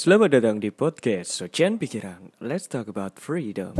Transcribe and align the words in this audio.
Selamat 0.00 0.32
datang 0.32 0.56
di 0.56 0.72
podcast 0.72 1.28
Socian 1.28 1.76
Pikiran. 1.76 2.32
Let's 2.40 2.64
talk 2.64 2.88
about 2.88 3.20
freedom. 3.20 3.76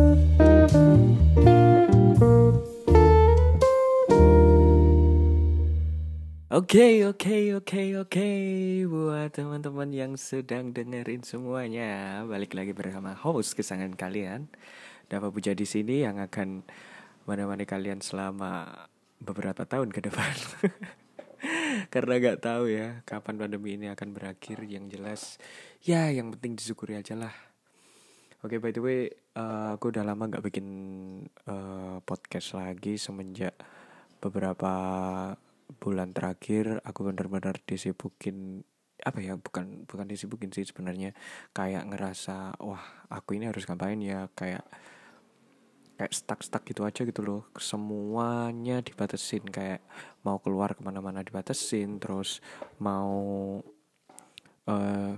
Oke, 6.53 7.09
oke, 7.09 7.37
oke, 7.57 7.83
oke. 8.05 8.31
Buat 8.85 9.33
teman-teman 9.33 9.89
yang 9.97 10.13
sedang 10.21 10.77
dengerin 10.77 11.25
semuanya, 11.25 12.21
balik 12.29 12.53
lagi 12.53 12.77
bersama 12.77 13.17
host 13.17 13.57
kesayangan 13.57 13.97
kalian. 13.97 14.53
Dapat 15.09 15.33
Puja 15.33 15.57
di 15.57 15.65
sini 15.65 16.05
yang 16.05 16.21
akan 16.21 16.69
menemani 17.25 17.65
kalian 17.65 18.05
selama 18.05 18.69
beberapa 19.25 19.65
tahun 19.65 19.89
ke 19.89 20.13
depan. 20.13 20.37
Karena 21.93 22.21
gak 22.21 22.45
tahu 22.45 22.69
ya 22.69 23.01
kapan 23.09 23.41
pandemi 23.41 23.81
ini 23.81 23.89
akan 23.89 24.13
berakhir. 24.13 24.61
Yang 24.69 24.85
jelas, 24.93 25.21
ya 25.81 26.13
yang 26.13 26.33
penting 26.37 26.57
disyukuri 26.57 26.97
aja 26.97 27.17
lah. 27.17 27.33
Oke, 28.41 28.57
by 28.57 28.73
the 28.73 28.81
way, 28.81 29.01
uh, 29.37 29.77
aku 29.77 29.93
udah 29.93 30.01
lama 30.01 30.25
gak 30.33 30.41
bikin 30.41 30.67
uh, 31.45 32.01
podcast 32.01 32.57
lagi 32.57 32.97
semenjak 32.97 33.53
beberapa 34.17 34.73
bulan 35.77 36.17
terakhir. 36.17 36.81
Aku 36.85 37.05
benar-benar 37.05 37.61
disibukin 37.69 38.65
apa 39.01 39.17
ya 39.25 39.33
bukan 39.37 39.85
bukan 39.85 40.09
disibukin 40.09 40.49
sih 40.57 40.65
sebenarnya. 40.65 41.13
Kayak 41.53 41.89
ngerasa 41.93 42.57
wah 42.65 42.81
aku 43.13 43.37
ini 43.37 43.53
harus 43.53 43.69
ngapain 43.69 44.01
ya? 44.01 44.33
Kayak 44.33 44.65
kayak 46.01 46.17
stuck 46.17 46.41
stuck 46.41 46.65
gitu 46.65 46.89
aja 46.89 47.05
gitu 47.05 47.21
loh. 47.21 47.45
Semuanya 47.61 48.81
dibatasin. 48.81 49.45
Kayak 49.53 49.85
mau 50.25 50.41
keluar 50.41 50.73
ke 50.73 50.81
mana-mana 50.81 51.21
dibatasin. 51.21 52.01
Terus 52.01 52.41
mau 52.81 53.61
uh, 54.65 55.13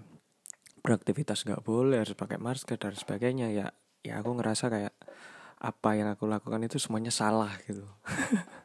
beraktivitas 0.82 1.46
nggak 1.46 1.62
boleh 1.62 2.02
harus 2.02 2.18
pakai 2.18 2.42
masker 2.42 2.76
dan 2.76 2.94
sebagainya 2.98 3.48
ya 3.54 3.66
ya 4.02 4.18
aku 4.18 4.34
ngerasa 4.34 4.66
kayak 4.66 4.94
apa 5.62 5.90
yang 5.94 6.10
aku 6.10 6.26
lakukan 6.26 6.66
itu 6.66 6.82
semuanya 6.82 7.14
salah 7.14 7.54
gitu. 7.64 7.86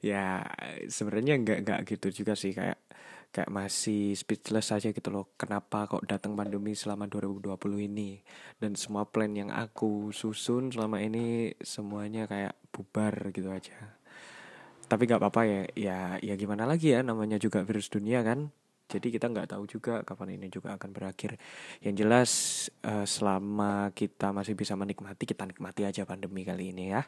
Ya 0.00 0.48
sebenarnya 0.88 1.36
nggak 1.36 1.58
nggak 1.60 1.80
gitu 1.92 2.24
juga 2.24 2.32
sih 2.32 2.56
kayak 2.56 2.80
kayak 3.30 3.52
masih 3.52 4.16
speechless 4.16 4.72
aja 4.72 4.96
gitu 4.96 5.12
loh 5.12 5.36
kenapa 5.36 5.84
kok 5.84 6.08
datang 6.08 6.32
pandemi 6.32 6.72
selama 6.72 7.04
2020 7.04 7.60
ini? 7.84 8.16
Dan 8.56 8.80
semua 8.80 9.04
plan 9.04 9.28
yang 9.28 9.52
aku 9.52 10.08
susun 10.08 10.72
selama 10.72 11.04
ini 11.04 11.52
semuanya 11.60 12.24
kayak 12.24 12.56
bubar 12.72 13.12
gitu 13.28 13.52
aja. 13.52 14.00
Tapi 14.88 15.02
nggak 15.04 15.20
apa-apa 15.20 15.42
ya 15.44 15.60
ya 15.76 15.98
ya 16.24 16.34
gimana 16.40 16.64
lagi 16.64 16.96
ya 16.96 17.04
namanya 17.04 17.36
juga 17.36 17.60
virus 17.60 17.92
dunia 17.92 18.24
kan 18.24 18.48
jadi 18.90 19.06
kita 19.14 19.30
nggak 19.30 19.54
tahu 19.54 19.64
juga 19.70 20.02
kapan 20.02 20.34
ini 20.34 20.50
juga 20.50 20.74
akan 20.74 20.90
berakhir 20.90 21.38
yang 21.78 21.94
jelas 21.94 22.30
uh, 22.82 23.06
selama 23.06 23.94
kita 23.94 24.34
masih 24.34 24.58
bisa 24.58 24.74
menikmati 24.74 25.22
kita 25.22 25.46
nikmati 25.46 25.86
aja 25.86 26.02
pandemi 26.02 26.42
kali 26.42 26.74
ini 26.74 26.90
ya 26.90 27.06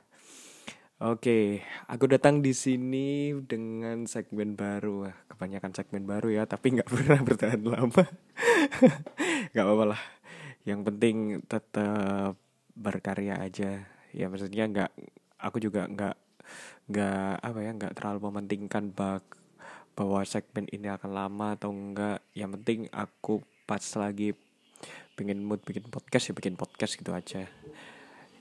Oke, 1.02 1.58
aku 1.90 2.06
datang 2.06 2.46
di 2.46 2.54
sini 2.54 3.34
dengan 3.42 4.06
segmen 4.06 4.54
baru. 4.54 5.10
Kebanyakan 5.26 5.74
segmen 5.74 6.06
baru 6.06 6.30
ya, 6.30 6.46
tapi 6.46 6.78
nggak 6.78 6.86
pernah 6.94 7.18
bertahan 7.18 7.58
lama. 7.58 8.06
Gak 9.50 9.64
apa-apa 9.66 9.98
lah. 9.98 10.02
Yang 10.62 10.80
penting 10.86 11.16
tetap 11.50 12.38
berkarya 12.78 13.34
aja. 13.42 13.82
Ya 14.14 14.30
maksudnya 14.30 14.70
nggak, 14.70 14.90
aku 15.42 15.58
juga 15.58 15.90
nggak 15.90 16.14
nggak 16.86 17.34
apa 17.50 17.58
ya 17.62 17.70
nggak 17.74 17.94
terlalu 17.98 18.18
mementingkan 18.30 18.94
bak 18.94 19.26
bahwa 19.92 20.24
segmen 20.24 20.64
ini 20.72 20.88
akan 20.88 21.10
lama 21.12 21.56
atau 21.56 21.70
enggak. 21.70 22.24
Yang 22.32 22.50
penting 22.60 22.80
aku 22.92 23.44
pas 23.68 23.82
lagi 23.96 24.34
pengen 25.14 25.44
mood 25.44 25.60
bikin 25.62 25.86
podcast 25.86 26.32
ya 26.32 26.34
bikin 26.34 26.56
podcast 26.56 26.96
gitu 26.96 27.12
aja. 27.12 27.46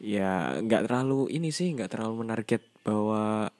Ya 0.01 0.57
nggak 0.57 0.89
terlalu 0.89 1.29
ini 1.29 1.53
sih 1.53 1.69
nggak 1.75 1.93
terlalu 1.93 2.25
menarget 2.25 2.63
bahwa 2.81 3.51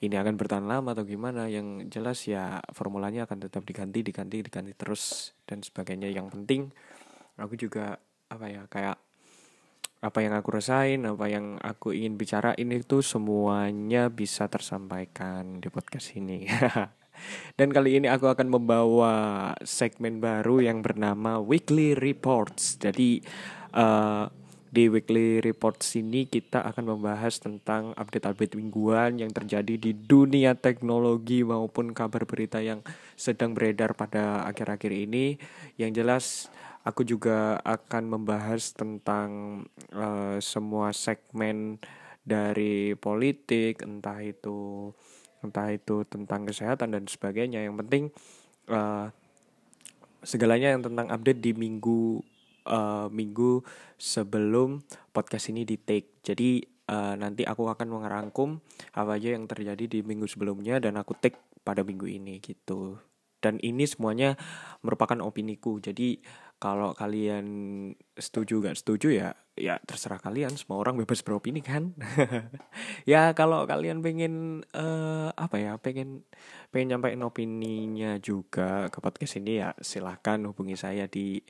ini 0.00 0.16
akan 0.16 0.34
bertahan 0.36 0.66
lama 0.68 0.92
atau 0.92 1.04
gimana. 1.08 1.48
Yang 1.48 1.90
jelas 1.90 2.18
ya 2.28 2.60
formulanya 2.76 3.24
akan 3.24 3.48
tetap 3.48 3.64
diganti 3.64 4.04
diganti 4.04 4.44
diganti 4.44 4.72
terus 4.76 5.34
dan 5.48 5.64
sebagainya. 5.64 6.12
Yang 6.12 6.36
penting 6.36 6.62
aku 7.40 7.56
juga 7.56 7.96
apa 8.30 8.46
ya 8.46 8.62
kayak 8.68 8.96
apa 10.00 10.18
yang 10.24 10.32
aku 10.32 10.48
rasain 10.56 11.04
apa 11.04 11.28
yang 11.28 11.60
aku 11.60 11.92
ingin 11.92 12.16
bicara 12.16 12.56
ini 12.56 12.80
tuh 12.80 13.04
semuanya 13.04 14.08
bisa 14.08 14.48
tersampaikan 14.48 15.60
di 15.60 15.68
podcast 15.68 16.16
ini 16.16 16.48
dan 17.56 17.74
kali 17.74 18.00
ini 18.00 18.06
aku 18.06 18.28
akan 18.30 18.48
membawa 18.48 19.14
segmen 19.62 20.18
baru 20.18 20.64
yang 20.64 20.80
bernama 20.84 21.38
weekly 21.38 21.96
reports 21.96 22.78
jadi 22.80 23.22
uh, 23.74 24.28
di 24.70 24.86
weekly 24.86 25.42
report 25.42 25.82
sini 25.82 26.30
kita 26.30 26.62
akan 26.62 26.94
membahas 26.94 27.42
tentang 27.42 27.90
update-update 27.98 28.54
mingguan 28.54 29.18
yang 29.18 29.34
terjadi 29.34 29.74
di 29.74 29.90
dunia 29.90 30.54
teknologi 30.54 31.42
maupun 31.42 31.90
kabar 31.90 32.22
berita 32.22 32.62
yang 32.62 32.78
sedang 33.18 33.50
beredar 33.50 33.98
pada 33.98 34.46
akhir-akhir 34.46 34.94
ini. 34.94 35.42
Yang 35.74 35.90
jelas 35.98 36.24
aku 36.86 37.02
juga 37.02 37.58
akan 37.66 38.14
membahas 38.14 38.70
tentang 38.70 39.62
uh, 39.90 40.38
semua 40.38 40.94
segmen 40.94 41.82
dari 42.22 42.94
politik, 42.94 43.82
entah 43.82 44.22
itu 44.22 44.94
entah 45.40 45.68
itu 45.72 46.04
tentang 46.06 46.44
kesehatan 46.48 46.96
dan 46.96 47.04
sebagainya. 47.08 47.64
Yang 47.64 47.76
penting 47.84 48.04
uh, 48.70 49.08
segalanya 50.20 50.76
yang 50.76 50.84
tentang 50.84 51.08
update 51.08 51.40
di 51.40 51.52
minggu 51.56 52.20
uh, 52.68 53.08
minggu 53.08 53.64
sebelum 53.96 54.84
podcast 55.12 55.48
ini 55.52 55.64
di 55.64 55.80
take. 55.80 56.20
Jadi 56.20 56.60
uh, 56.92 57.14
nanti 57.16 57.44
aku 57.48 57.68
akan 57.68 57.88
mengerangkum 57.88 58.60
apa 58.96 59.16
aja 59.16 59.36
yang 59.36 59.48
terjadi 59.48 59.84
di 59.88 60.00
minggu 60.04 60.28
sebelumnya 60.28 60.78
dan 60.78 61.00
aku 61.00 61.16
take 61.16 61.38
pada 61.64 61.80
minggu 61.84 62.08
ini 62.08 62.40
gitu. 62.40 63.00
Dan 63.40 63.56
ini 63.64 63.88
semuanya 63.88 64.36
merupakan 64.84 65.16
opiniku. 65.24 65.80
Jadi 65.80 66.20
kalau 66.60 66.92
kalian 66.92 67.46
setuju 68.20 68.60
gak 68.60 68.76
setuju 68.76 69.08
ya 69.08 69.28
ya 69.56 69.80
terserah 69.80 70.20
kalian. 70.20 70.52
Semua 70.60 70.80
orang 70.80 71.00
bebas 71.00 71.24
beropini 71.24 71.64
kan. 71.64 71.96
ya 73.10 73.32
kalau 73.32 73.64
kalian 73.64 74.04
pengen 74.04 74.64
uh, 74.76 75.32
apa 75.32 75.56
ya 75.56 75.72
pengen 75.80 76.28
pengen 76.68 76.96
nyampein 76.96 77.24
opininya 77.24 78.20
juga 78.20 78.92
ke 78.92 78.98
podcast 79.00 79.40
ini 79.40 79.64
ya 79.64 79.72
silahkan 79.80 80.40
hubungi 80.44 80.76
saya 80.76 81.08
di 81.08 81.40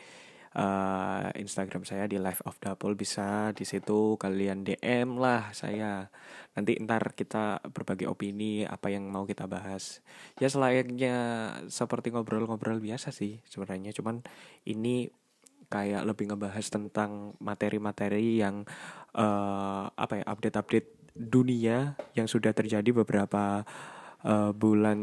uh, 0.57 1.31
Instagram 1.39 1.87
saya 1.87 2.11
di 2.11 2.19
Live 2.19 2.43
of 2.47 2.59
Double 2.59 2.99
bisa 2.99 3.55
di 3.55 3.63
situ 3.63 4.19
kalian 4.19 4.67
DM 4.67 5.19
lah 5.19 5.55
saya. 5.55 6.11
Nanti 6.57 6.79
ntar 6.83 7.15
kita 7.15 7.63
berbagi 7.71 8.11
opini 8.11 8.67
apa 8.67 8.91
yang 8.91 9.07
mau 9.07 9.23
kita 9.27 9.47
bahas. 9.47 10.03
Ya 10.43 10.51
selayaknya 10.51 11.15
seperti 11.71 12.11
ngobrol-ngobrol 12.11 12.83
biasa 12.83 13.15
sih 13.15 13.39
sebenarnya. 13.47 13.95
Cuman 13.95 14.23
ini 14.67 15.07
kayak 15.71 16.03
lebih 16.03 16.35
ngebahas 16.35 16.67
tentang 16.67 17.39
materi-materi 17.39 18.43
yang 18.43 18.67
uh, 19.15 19.87
apa 19.95 20.19
ya 20.19 20.25
update-update 20.27 21.15
dunia 21.15 21.95
yang 22.19 22.27
sudah 22.27 22.51
terjadi 22.51 22.91
beberapa 22.91 23.63
uh, 24.27 24.51
bulan 24.51 24.99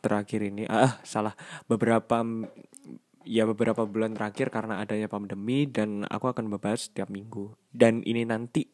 terakhir 0.00 0.40
ini. 0.40 0.64
Ah 0.68 0.96
salah. 1.04 1.36
Beberapa 1.68 2.24
ya 3.26 3.42
beberapa 3.44 3.82
bulan 3.84 4.14
terakhir 4.14 4.54
karena 4.54 4.78
adanya 4.78 5.10
pandemi 5.10 5.66
dan 5.66 6.06
aku 6.06 6.30
akan 6.30 6.46
membahas 6.46 6.86
setiap 6.88 7.10
minggu. 7.10 7.52
Dan 7.74 8.06
ini 8.06 8.22
nanti 8.22 8.70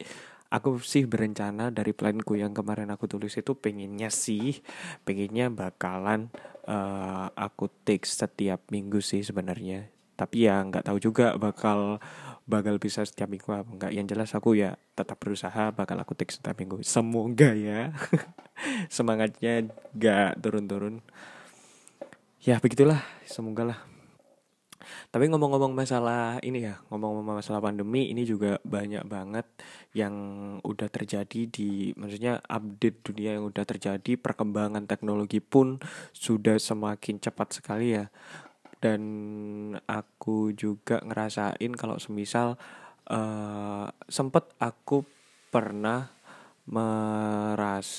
aku 0.52 0.76
sih 0.84 1.08
berencana 1.08 1.72
dari 1.72 1.96
planku 1.96 2.36
yang 2.36 2.52
kemarin 2.52 2.92
aku 2.92 3.08
tulis 3.08 3.32
itu 3.32 3.56
pengennya 3.56 4.12
sih 4.12 4.60
pengennya 5.08 5.48
bakalan 5.48 6.28
uh, 6.68 7.32
aku 7.32 7.72
take 7.88 8.04
setiap 8.04 8.68
minggu 8.68 9.00
sih 9.00 9.24
sebenarnya. 9.24 9.88
Tapi 10.12 10.46
ya 10.46 10.60
nggak 10.60 10.92
tahu 10.92 11.00
juga 11.00 11.34
bakal 11.40 11.96
bakal 12.44 12.76
bisa 12.76 13.00
setiap 13.08 13.32
minggu 13.32 13.48
apa 13.48 13.70
enggak. 13.72 13.92
Yang 13.96 14.06
jelas 14.12 14.30
aku 14.36 14.60
ya 14.60 14.76
tetap 14.92 15.16
berusaha 15.16 15.72
bakal 15.72 15.96
aku 15.96 16.12
take 16.12 16.36
setiap 16.36 16.60
minggu. 16.60 16.84
Semoga 16.84 17.56
ya 17.56 17.96
semangatnya 18.94 19.72
nggak 19.96 20.44
turun-turun. 20.44 21.00
Ya 22.42 22.58
begitulah, 22.58 22.98
semoga 23.22 23.62
lah. 23.62 23.91
Tapi 25.10 25.30
ngomong-ngomong 25.30 25.72
masalah 25.72 26.42
ini 26.42 26.66
ya, 26.66 26.80
ngomong-ngomong 26.90 27.38
masalah 27.38 27.62
pandemi 27.62 28.10
ini 28.10 28.26
juga 28.26 28.58
banyak 28.66 29.06
banget 29.06 29.46
yang 29.94 30.14
udah 30.62 30.88
terjadi 30.90 31.48
di 31.48 31.92
maksudnya 31.94 32.40
update 32.44 33.02
dunia 33.06 33.38
yang 33.38 33.46
udah 33.48 33.64
terjadi, 33.66 34.18
perkembangan 34.18 34.86
teknologi 34.90 35.38
pun 35.40 35.78
sudah 36.12 36.58
semakin 36.58 37.22
cepat 37.22 37.62
sekali 37.62 37.94
ya. 37.96 38.10
Dan 38.82 39.02
aku 39.86 40.50
juga 40.58 40.98
ngerasain 41.06 41.72
kalau 41.78 42.02
semisal 42.02 42.58
uh, 43.06 43.86
sempet 44.10 44.50
aku 44.58 45.06
pernah 45.54 46.10
merasain 46.66 47.92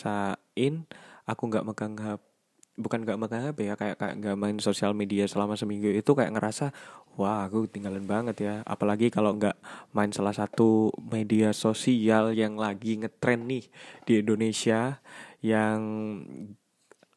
aku 1.27 1.41
nggak 1.47 1.65
megang 1.67 1.95
HP 1.99 2.32
bukan 2.73 3.05
gak 3.05 3.21
makan 3.21 3.53
HP 3.53 3.69
ya 3.69 3.75
kayak 3.77 4.01
kayak 4.01 4.15
gak 4.17 4.37
main 4.37 4.57
sosial 4.57 4.97
media 4.97 5.29
selama 5.29 5.53
seminggu 5.53 5.93
itu 5.93 6.11
kayak 6.17 6.33
ngerasa 6.33 6.73
wah 7.21 7.45
aku 7.45 7.69
tinggalan 7.69 8.09
banget 8.09 8.41
ya 8.41 8.55
apalagi 8.65 9.13
kalau 9.13 9.37
nggak 9.37 9.53
main 9.93 10.09
salah 10.09 10.33
satu 10.33 10.89
media 10.97 11.53
sosial 11.53 12.33
yang 12.33 12.57
lagi 12.57 12.97
ngetren 12.97 13.45
nih 13.45 13.69
di 14.09 14.25
Indonesia 14.25 14.97
yang 15.45 15.79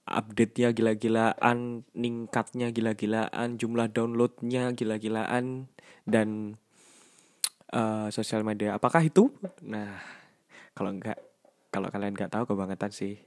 update-nya 0.06 0.70
gila-gilaan, 0.70 1.82
ningkatnya 1.98 2.70
gila-gilaan, 2.70 3.58
jumlah 3.58 3.90
downloadnya 3.90 4.70
gila-gilaan 4.70 5.66
dan 6.06 6.54
uh, 7.74 8.06
sosial 8.14 8.46
media. 8.46 8.78
Apakah 8.78 9.02
itu? 9.02 9.34
Nah, 9.66 9.98
kalau 10.78 10.94
enggak, 10.94 11.18
kalau 11.74 11.90
kalian 11.90 12.14
nggak 12.14 12.30
tahu 12.30 12.54
kebangetan 12.54 12.94
sih. 12.94 13.18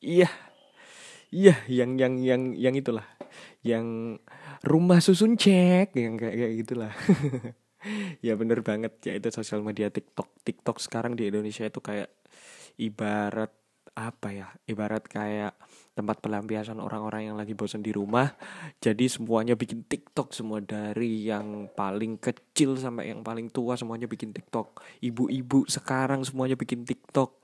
Iya, 0.00 0.32
iya, 1.32 1.56
yang 1.66 1.96
yang 1.96 2.20
yang 2.20 2.42
yang 2.52 2.74
itulah, 2.76 3.08
yang 3.64 4.20
rumah 4.62 5.00
susun 5.00 5.34
cek, 5.40 5.96
yang 5.96 6.20
kayak 6.20 6.36
kayak 6.36 6.54
gitulah. 6.60 6.92
ya 8.26 8.38
bener 8.38 8.62
banget 8.62 8.94
ya 9.02 9.18
itu 9.18 9.28
sosial 9.32 9.64
media 9.64 9.88
TikTok. 9.90 10.28
TikTok 10.46 10.78
sekarang 10.78 11.18
di 11.18 11.32
Indonesia 11.32 11.66
itu 11.66 11.80
kayak 11.82 12.12
ibarat 12.78 13.50
apa 13.92 14.28
ya? 14.32 14.48
Ibarat 14.68 15.08
kayak 15.08 15.56
tempat 15.92 16.24
pelampiasan 16.24 16.80
orang-orang 16.80 17.32
yang 17.32 17.36
lagi 17.36 17.52
bosan 17.52 17.84
di 17.84 17.92
rumah. 17.92 18.32
Jadi 18.80 19.08
semuanya 19.08 19.58
bikin 19.58 19.84
TikTok. 19.84 20.32
Semua 20.32 20.62
dari 20.62 21.28
yang 21.28 21.68
paling 21.74 22.16
kecil 22.22 22.78
sampai 22.78 23.12
yang 23.12 23.20
paling 23.20 23.52
tua 23.52 23.76
semuanya 23.76 24.08
bikin 24.08 24.32
TikTok. 24.32 24.80
Ibu-ibu 25.04 25.68
sekarang 25.68 26.24
semuanya 26.24 26.56
bikin 26.56 26.88
TikTok 26.88 27.41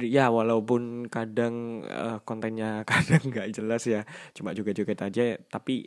ya 0.00 0.32
walaupun 0.32 1.12
kadang 1.12 1.84
uh, 1.84 2.18
kontennya 2.24 2.82
kadang 2.90 3.20
nggak 3.28 3.52
jelas 3.52 3.84
ya 3.84 4.02
cuma 4.32 4.56
juga 4.56 4.72
joget 4.72 5.00
aja 5.04 5.36
tapi 5.52 5.86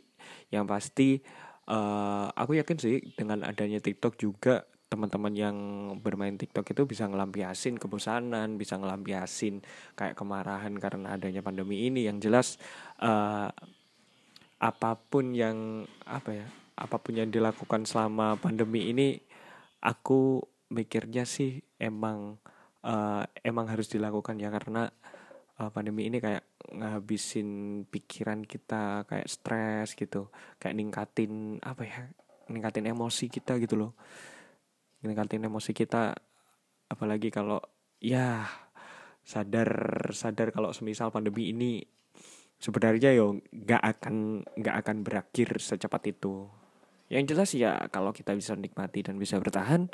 yang 0.54 0.64
pasti 0.70 1.18
uh, 1.66 2.30
aku 2.32 2.56
yakin 2.58 2.78
sih 2.78 2.96
dengan 3.18 3.42
adanya 3.42 3.82
TikTok 3.82 4.14
juga 4.16 4.64
teman-teman 4.88 5.34
yang 5.36 5.56
bermain 6.00 6.40
TikTok 6.40 6.72
itu 6.72 6.88
bisa 6.88 7.04
ngelampiasin 7.04 7.76
kebosanan, 7.76 8.56
bisa 8.56 8.80
ngelampiasin 8.80 9.60
kayak 9.92 10.16
kemarahan 10.16 10.72
karena 10.80 11.20
adanya 11.20 11.44
pandemi 11.44 11.84
ini. 11.92 12.08
Yang 12.08 12.18
jelas 12.24 12.46
uh, 13.04 13.52
apa 14.58 14.90
pun 14.96 15.36
yang 15.36 15.84
apa 16.08 16.40
ya, 16.40 16.46
apa 16.80 16.96
pun 16.96 17.20
yang 17.20 17.28
dilakukan 17.28 17.84
selama 17.84 18.40
pandemi 18.40 18.88
ini 18.88 19.20
aku 19.84 20.40
mikirnya 20.72 21.28
sih 21.28 21.60
emang 21.76 22.40
uh, 22.84 23.24
emang 23.42 23.66
harus 23.66 23.90
dilakukan 23.90 24.38
ya 24.38 24.52
karena 24.52 24.86
uh, 25.58 25.70
pandemi 25.74 26.06
ini 26.06 26.22
kayak 26.22 26.44
ngabisin 26.74 27.82
pikiran 27.88 28.44
kita 28.44 29.08
kayak 29.08 29.26
stres 29.26 29.96
gitu, 29.98 30.30
kayak 30.60 30.76
ningkatin 30.76 31.58
apa 31.64 31.82
ya, 31.86 32.00
ningkatin 32.52 32.86
emosi 32.90 33.26
kita 33.32 33.58
gitu 33.58 33.74
loh. 33.78 33.92
Ningkatin 35.02 35.46
emosi 35.46 35.72
kita 35.74 36.14
apalagi 36.88 37.30
kalau 37.30 37.62
ya 38.02 38.46
sadar 39.22 39.70
sadar 40.14 40.50
kalau 40.54 40.72
semisal 40.72 41.12
pandemi 41.12 41.52
ini 41.52 41.84
sebenarnya 42.58 43.14
yo 43.14 43.38
nggak 43.52 43.82
akan 43.82 44.42
nggak 44.58 44.76
akan 44.84 44.96
berakhir 45.06 45.58
secepat 45.58 46.14
itu. 46.14 46.46
Yang 47.08 47.24
jelas 47.32 47.50
ya 47.56 47.72
kalau 47.88 48.12
kita 48.12 48.36
bisa 48.36 48.52
nikmati 48.52 49.00
dan 49.00 49.16
bisa 49.16 49.40
bertahan 49.40 49.88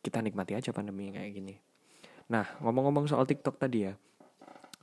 kita 0.00 0.24
nikmati 0.24 0.56
aja 0.56 0.72
pandemi 0.72 1.12
kayak 1.12 1.34
gini 1.36 1.67
nah 2.28 2.46
ngomong-ngomong 2.60 3.08
soal 3.08 3.24
TikTok 3.24 3.56
tadi 3.56 3.88
ya. 3.88 3.94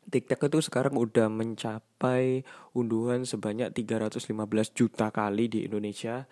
TikTok 0.05 0.53
itu 0.53 0.59
sekarang 0.69 0.93
udah 0.93 1.33
mencapai 1.33 2.45
unduhan 2.77 3.25
sebanyak 3.25 3.73
315 3.73 4.29
juta 4.77 5.09
kali 5.09 5.49
di 5.49 5.65
Indonesia. 5.65 6.29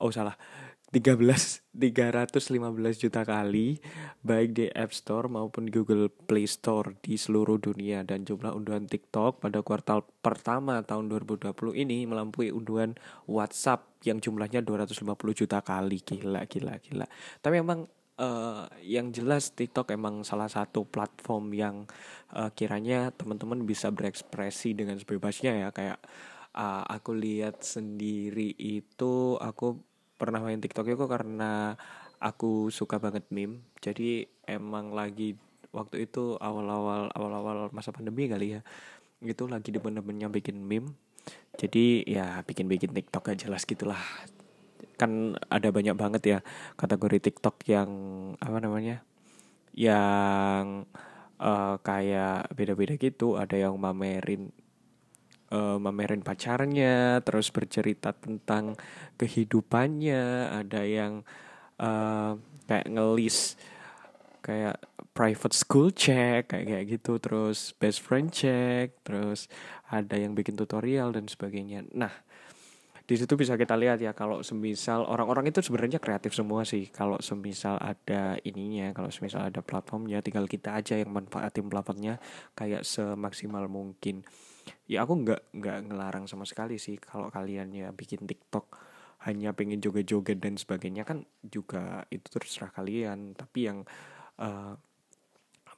Oh 0.00 0.08
salah, 0.08 0.40
13 0.88 1.68
315 1.76 2.96
juta 2.96 3.20
kali 3.20 3.76
baik 4.24 4.50
di 4.56 4.66
App 4.72 4.96
Store 4.96 5.28
maupun 5.28 5.68
Google 5.68 6.08
Play 6.08 6.48
Store 6.48 6.96
di 7.04 7.20
seluruh 7.20 7.60
dunia. 7.60 8.00
Dan 8.08 8.24
jumlah 8.24 8.56
unduhan 8.56 8.88
TikTok 8.88 9.44
pada 9.44 9.60
kuartal 9.60 10.08
pertama 10.24 10.80
tahun 10.80 11.12
2020 11.12 11.52
ini 11.76 12.08
melampaui 12.08 12.48
unduhan 12.56 12.96
WhatsApp 13.28 14.00
yang 14.08 14.16
jumlahnya 14.16 14.64
250 14.64 15.12
juta 15.36 15.60
kali. 15.60 16.00
Gila 16.00 16.48
gila 16.48 16.80
gila. 16.80 17.06
Tapi 17.44 17.54
emang 17.60 17.84
uh, 18.18 18.66
yang 18.82 19.14
jelas 19.14 19.54
TikTok 19.54 19.94
emang 19.94 20.26
salah 20.26 20.50
satu 20.50 20.84
platform 20.84 21.54
yang 21.54 21.76
uh, 22.34 22.50
kiranya 22.52 23.14
teman-teman 23.14 23.64
bisa 23.64 23.88
berekspresi 23.94 24.74
dengan 24.74 24.98
sebebasnya 24.98 25.66
ya 25.66 25.68
kayak 25.70 25.98
uh, 26.58 26.84
aku 26.84 27.14
lihat 27.14 27.62
sendiri 27.62 28.52
itu 28.58 29.38
aku 29.38 29.78
pernah 30.18 30.42
main 30.42 30.58
TikTok 30.58 30.90
itu 30.90 31.06
karena 31.06 31.78
aku 32.18 32.68
suka 32.74 32.98
banget 32.98 33.24
meme. 33.30 33.62
Jadi 33.78 34.26
emang 34.44 34.90
lagi 34.90 35.38
waktu 35.70 36.10
itu 36.10 36.34
awal-awal 36.42 37.14
awal-awal 37.14 37.70
masa 37.70 37.94
pandemi 37.94 38.26
kali 38.26 38.58
ya. 38.58 38.60
Itu 39.22 39.46
lagi 39.46 39.70
demen-demennya 39.70 40.26
bikin 40.30 40.58
meme. 40.58 40.98
Jadi 41.54 42.02
ya 42.06 42.42
bikin-bikin 42.42 42.90
TikTok 42.90 43.30
aja 43.30 43.46
jelas 43.46 43.62
gitulah. 43.62 44.00
Kan 44.98 45.38
ada 45.46 45.70
banyak 45.70 45.94
banget 45.94 46.22
ya 46.26 46.38
kategori 46.74 47.30
TikTok 47.30 47.62
yang 47.70 47.90
apa 48.42 48.58
namanya? 48.58 49.00
Yang 49.72 50.90
uh, 51.38 51.78
kayak 51.80 52.50
beda-beda 52.52 52.98
gitu, 52.98 53.38
ada 53.38 53.54
yang 53.54 53.78
mamerin 53.78 54.50
uh, 55.54 55.78
mamerin 55.78 56.20
pacarnya, 56.20 57.22
terus 57.24 57.48
bercerita 57.54 58.12
tentang 58.12 58.76
kehidupannya, 59.16 60.52
ada 60.66 60.82
yang 60.84 61.22
uh, 61.80 62.36
kayak 62.68 62.88
ngelis 62.90 63.56
kayak 64.44 64.80
private 65.12 65.56
school 65.56 65.90
check 65.90 66.50
kayak 66.50 66.66
kayak 66.66 66.84
gitu, 66.98 67.18
terus 67.18 67.74
best 67.76 68.02
friend 68.02 68.30
check, 68.30 68.98
terus 69.02 69.50
ada 69.90 70.14
yang 70.14 70.34
bikin 70.36 70.54
tutorial 70.54 71.10
dan 71.10 71.26
sebagainya. 71.26 71.86
Nah, 71.90 72.12
di 73.08 73.16
situ 73.16 73.40
bisa 73.40 73.56
kita 73.56 73.72
lihat 73.72 74.04
ya 74.04 74.12
kalau 74.12 74.44
semisal 74.44 75.08
orang-orang 75.08 75.48
itu 75.48 75.64
sebenarnya 75.64 75.96
kreatif 75.96 76.36
semua 76.36 76.68
sih. 76.68 76.92
Kalau 76.92 77.16
semisal 77.24 77.80
ada 77.80 78.36
ininya 78.44 78.92
kalau 78.92 79.08
semisal 79.08 79.48
ada 79.48 79.64
platformnya 79.64 80.20
tinggal 80.20 80.44
kita 80.44 80.76
aja 80.76 81.00
yang 81.00 81.16
manfaatin 81.16 81.72
platformnya 81.72 82.20
kayak 82.52 82.84
semaksimal 82.84 83.64
mungkin. 83.64 84.28
Ya 84.84 85.08
aku 85.08 85.24
nggak 85.24 85.56
nggak 85.56 85.78
ngelarang 85.88 86.28
sama 86.28 86.44
sekali 86.44 86.76
sih 86.76 87.00
kalau 87.00 87.32
kalian 87.32 87.72
ya 87.72 87.88
bikin 87.96 88.28
TikTok 88.28 88.76
hanya 89.24 89.56
pengen 89.56 89.80
joget-joget 89.80 90.36
dan 90.36 90.60
sebagainya 90.60 91.08
kan 91.08 91.24
juga 91.40 92.04
itu 92.12 92.28
terserah 92.28 92.76
kalian. 92.76 93.32
Tapi 93.32 93.72
yang 93.72 93.88
uh, 94.36 94.76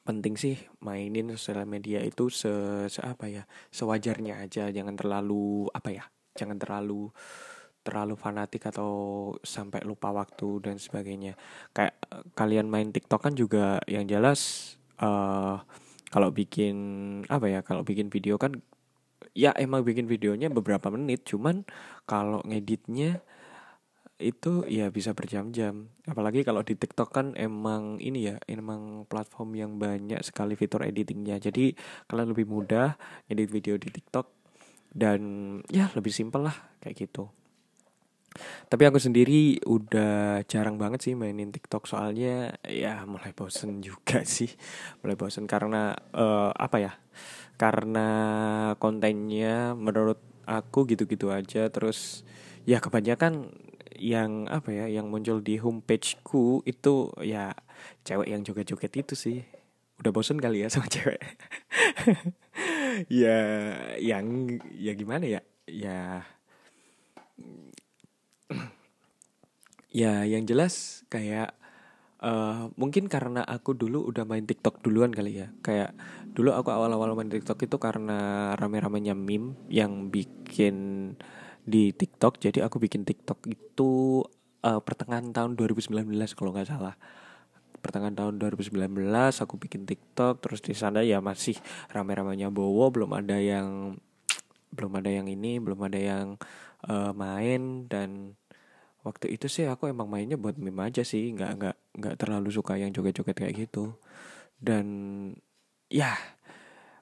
penting 0.03 0.35
sih 0.35 0.59
mainin 0.83 1.31
sosial 1.39 1.63
media 1.63 2.03
itu 2.03 2.27
se, 2.27 2.51
se 2.91 2.99
apa 3.07 3.31
ya 3.31 3.47
sewajarnya 3.71 4.43
aja. 4.43 4.67
Jangan 4.75 4.99
terlalu 4.99 5.71
apa 5.71 5.95
ya 5.95 6.11
jangan 6.41 6.57
terlalu 6.57 7.13
terlalu 7.81 8.15
fanatik 8.17 8.69
atau 8.69 8.93
sampai 9.41 9.81
lupa 9.85 10.13
waktu 10.13 10.61
dan 10.61 10.77
sebagainya. 10.77 11.37
Kayak 11.73 11.97
kalian 12.37 12.69
main 12.69 12.93
TikTok 12.93 13.21
kan 13.25 13.35
juga 13.37 13.81
yang 13.89 14.05
jelas 14.05 14.75
uh, 15.01 15.61
kalau 16.13 16.29
bikin 16.33 16.77
apa 17.33 17.47
ya 17.49 17.61
kalau 17.65 17.81
bikin 17.87 18.13
video 18.13 18.37
kan 18.37 18.61
ya 19.33 19.55
emang 19.57 19.87
bikin 19.87 20.11
videonya 20.11 20.51
beberapa 20.51 20.91
menit 20.91 21.23
cuman 21.25 21.63
kalau 22.05 22.43
ngeditnya 22.45 23.23
itu 24.21 24.69
ya 24.69 24.93
bisa 24.93 25.17
berjam-jam. 25.17 25.89
Apalagi 26.05 26.45
kalau 26.45 26.61
di 26.61 26.77
TikTok 26.77 27.09
kan 27.09 27.27
emang 27.41 27.97
ini 28.05 28.29
ya 28.29 28.37
emang 28.45 29.09
platform 29.09 29.57
yang 29.57 29.73
banyak 29.81 30.21
sekali 30.21 30.53
fitur 30.61 30.85
editingnya. 30.85 31.41
Jadi 31.41 31.73
kalian 32.05 32.37
lebih 32.37 32.45
mudah 32.45 33.01
ngedit 33.33 33.49
video 33.49 33.75
di 33.81 33.89
TikTok 33.89 34.40
dan 34.91 35.21
ya 35.71 35.89
lebih 35.95 36.11
simpel 36.11 36.51
lah 36.51 36.57
kayak 36.83 37.09
gitu. 37.09 37.31
Tapi 38.71 38.87
aku 38.87 39.03
sendiri 39.03 39.59
udah 39.67 40.47
jarang 40.47 40.79
banget 40.79 41.11
sih 41.11 41.15
mainin 41.19 41.51
TikTok. 41.51 41.91
Soalnya 41.91 42.55
ya 42.63 43.03
mulai 43.03 43.35
bosen 43.35 43.83
juga 43.83 44.23
sih. 44.37 44.51
Mulai 45.03 45.19
bosen 45.19 45.51
karena 45.51 45.95
uh, 46.15 46.55
apa 46.55 46.79
ya? 46.79 46.93
Karena 47.59 48.09
kontennya 48.79 49.75
menurut 49.75 50.23
aku 50.47 50.87
gitu-gitu 50.87 51.35
aja. 51.35 51.67
Terus 51.75 52.23
ya 52.63 52.79
kebanyakan 52.79 53.51
yang 54.01 54.49
apa 54.49 54.73
ya 54.73 54.87
yang 54.89 55.13
muncul 55.13 55.45
di 55.45 55.61
homepageku 55.61 56.65
itu 56.65 57.13
ya 57.21 57.53
cewek 58.07 58.31
yang 58.31 58.47
joget-joget 58.47 58.95
itu 58.95 59.15
sih. 59.19 59.39
Udah 59.99 60.15
bosen 60.15 60.39
kali 60.39 60.63
ya 60.63 60.71
sama 60.71 60.87
cewek 60.95 61.21
ya 63.09 63.39
yang 63.97 64.59
ya 64.75 64.93
gimana 64.99 65.25
ya 65.25 65.41
ya 65.71 66.27
ya 69.91 70.23
yang 70.27 70.45
jelas 70.47 71.07
kayak 71.11 71.55
uh, 72.23 72.71
mungkin 72.77 73.11
karena 73.11 73.43
aku 73.43 73.75
dulu 73.75 74.07
udah 74.07 74.23
main 74.29 74.47
TikTok 74.47 74.85
duluan 74.85 75.11
kali 75.11 75.43
ya. 75.45 75.49
Kayak 75.65 75.97
dulu 76.31 76.55
aku 76.55 76.71
awal-awal 76.71 77.17
main 77.19 77.33
TikTok 77.33 77.67
itu 77.67 77.77
karena 77.81 78.53
rame-ramenya 78.55 79.17
meme 79.17 79.57
yang 79.67 80.13
bikin 80.13 80.77
di 81.65 81.91
TikTok. 81.91 82.39
Jadi 82.39 82.63
aku 82.63 82.79
bikin 82.79 83.03
TikTok 83.03 83.45
itu 83.51 84.23
uh, 84.63 84.81
pertengahan 84.81 85.33
tahun 85.35 85.57
2019 85.59 86.07
kalau 86.37 86.55
nggak 86.55 86.71
salah. 86.71 86.95
Pertengahan 87.81 88.17
tahun 88.17 88.37
2019 88.37 88.77
aku 89.43 89.55
bikin 89.57 89.89
TikTok 89.89 90.45
terus 90.45 90.61
di 90.61 90.77
sana 90.77 91.01
ya 91.01 91.25
masih 91.25 91.57
rame-ramenya 91.91 92.53
Bowo 92.53 92.93
belum 92.93 93.17
ada 93.17 93.41
yang 93.41 93.97
belum 94.71 95.03
ada 95.03 95.11
yang 95.11 95.27
ini 95.27 95.59
belum 95.59 95.81
ada 95.91 95.99
yang 95.99 96.27
uh, 96.87 97.11
main 97.17 97.91
dan 97.91 98.39
waktu 99.01 99.33
itu 99.33 99.49
sih 99.49 99.65
aku 99.67 99.89
emang 99.89 100.07
mainnya 100.07 100.37
buat 100.37 100.61
meme 100.61 100.85
aja 100.85 101.03
sih 101.03 101.33
nggak 101.33 101.51
nggak 101.57 101.77
nggak 101.99 102.15
terlalu 102.21 102.53
suka 102.53 102.77
yang 102.77 102.93
joget-joget 102.93 103.37
kayak 103.37 103.55
gitu. 103.67 103.97
Dan 104.61 104.87
ya 105.89 106.15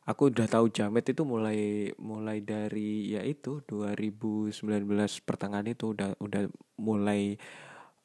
aku 0.08 0.32
udah 0.32 0.46
tahu 0.48 0.72
jamet 0.72 1.04
itu 1.10 1.22
mulai 1.26 1.90
mulai 2.00 2.40
dari 2.40 3.12
ya 3.12 3.22
itu 3.26 3.60
2019 3.66 4.88
pertengahan 5.26 5.68
itu 5.68 5.92
udah 5.92 6.16
udah 6.22 6.48
mulai 6.80 7.36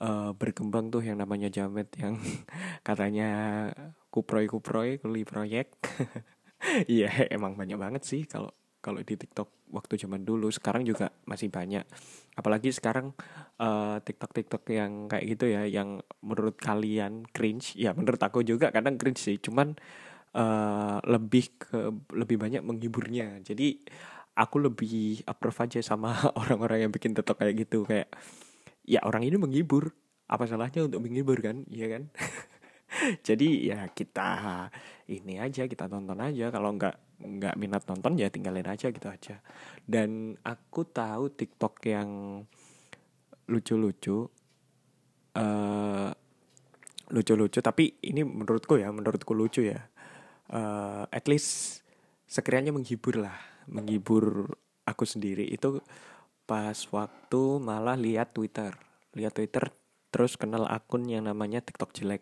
uh, 0.03 0.31
berkembang 0.35 0.91
tuh 0.91 0.99
yang 0.99 1.17
namanya 1.23 1.47
jamet 1.47 1.87
yang 1.95 2.19
katanya 2.87 3.29
kuproy 4.11 4.45
kuproy 4.51 4.99
kuli 4.99 5.23
proyek. 5.23 5.71
Iya 6.87 7.27
emang 7.27 7.59
banyak 7.59 7.75
banget 7.75 8.07
sih 8.07 8.23
kalau 8.23 8.47
kalau 8.79 9.03
di 9.03 9.19
TikTok 9.19 9.67
waktu 9.71 9.99
zaman 9.99 10.23
dulu. 10.23 10.47
Sekarang 10.47 10.87
juga 10.87 11.11
masih 11.27 11.51
banyak. 11.51 11.83
Apalagi 12.39 12.71
sekarang 12.71 13.11
uh, 13.59 13.99
TikTok 13.99 14.31
TikTok 14.31 14.63
yang 14.71 15.11
kayak 15.11 15.27
gitu 15.27 15.51
ya 15.51 15.67
yang 15.67 15.99
menurut 16.23 16.55
kalian 16.55 17.27
cringe. 17.35 17.75
Ya 17.75 17.91
menurut 17.91 18.19
aku 18.19 18.47
juga 18.47 18.71
kadang 18.71 18.95
cringe 18.95 19.19
sih. 19.19 19.43
Cuman 19.43 19.75
uh, 20.39 21.03
lebih 21.03 21.51
ke 21.59 21.91
lebih 22.15 22.39
banyak 22.39 22.63
menghiburnya. 22.63 23.43
Jadi 23.43 23.83
aku 24.39 24.63
lebih 24.63 25.23
approve 25.27 25.67
aja 25.67 25.83
sama 25.83 26.15
orang-orang 26.47 26.87
yang 26.87 26.91
bikin 26.95 27.11
TikTok 27.11 27.43
kayak 27.43 27.67
gitu. 27.67 27.83
Kayak 27.83 28.07
ya 28.83 29.03
orang 29.03 29.23
ini 29.27 29.39
menghibur. 29.39 29.91
Apa 30.27 30.47
salahnya 30.47 30.87
untuk 30.87 31.03
menghibur 31.03 31.37
kan? 31.43 31.67
Iya 31.67 31.99
kan? 31.99 32.03
Jadi 33.27 33.67
ya 33.67 33.89
kita 33.89 34.69
ini 35.09 35.41
aja 35.41 35.67
kita 35.67 35.89
tonton 35.89 36.19
aja. 36.21 36.53
Kalau 36.53 36.73
nggak 36.75 36.95
nggak 37.23 37.55
minat 37.55 37.83
nonton 37.87 38.19
ya 38.19 38.27
tinggalin 38.29 38.67
aja 38.67 38.91
gitu 38.91 39.07
aja. 39.07 39.39
Dan 39.83 40.37
aku 40.43 40.87
tahu 40.87 41.33
TikTok 41.33 41.83
yang 41.87 42.09
lucu-lucu 43.43 44.31
uh, 45.35 46.09
lucu-lucu 47.11 47.59
tapi 47.59 47.99
ini 48.07 48.23
menurutku 48.23 48.79
ya 48.79 48.89
menurutku 48.89 49.35
lucu 49.35 49.67
ya. 49.67 49.81
Uh, 50.53 51.07
at 51.09 51.25
least 51.25 51.81
sekiranya 52.27 52.69
menghibur 52.75 53.17
lah 53.19 53.35
menghibur 53.67 54.53
aku 54.83 55.03
sendiri. 55.07 55.47
Itu 55.47 55.83
pas 56.43 56.75
waktu 56.91 57.41
malah 57.59 57.95
lihat 57.95 58.35
Twitter. 58.35 58.75
Lihat 59.15 59.37
Twitter 59.37 59.71
terus 60.13 60.37
kenal 60.37 60.69
akun 60.69 61.09
yang 61.09 61.25
namanya 61.25 61.63
TikTok 61.63 61.95
jelek. 61.95 62.21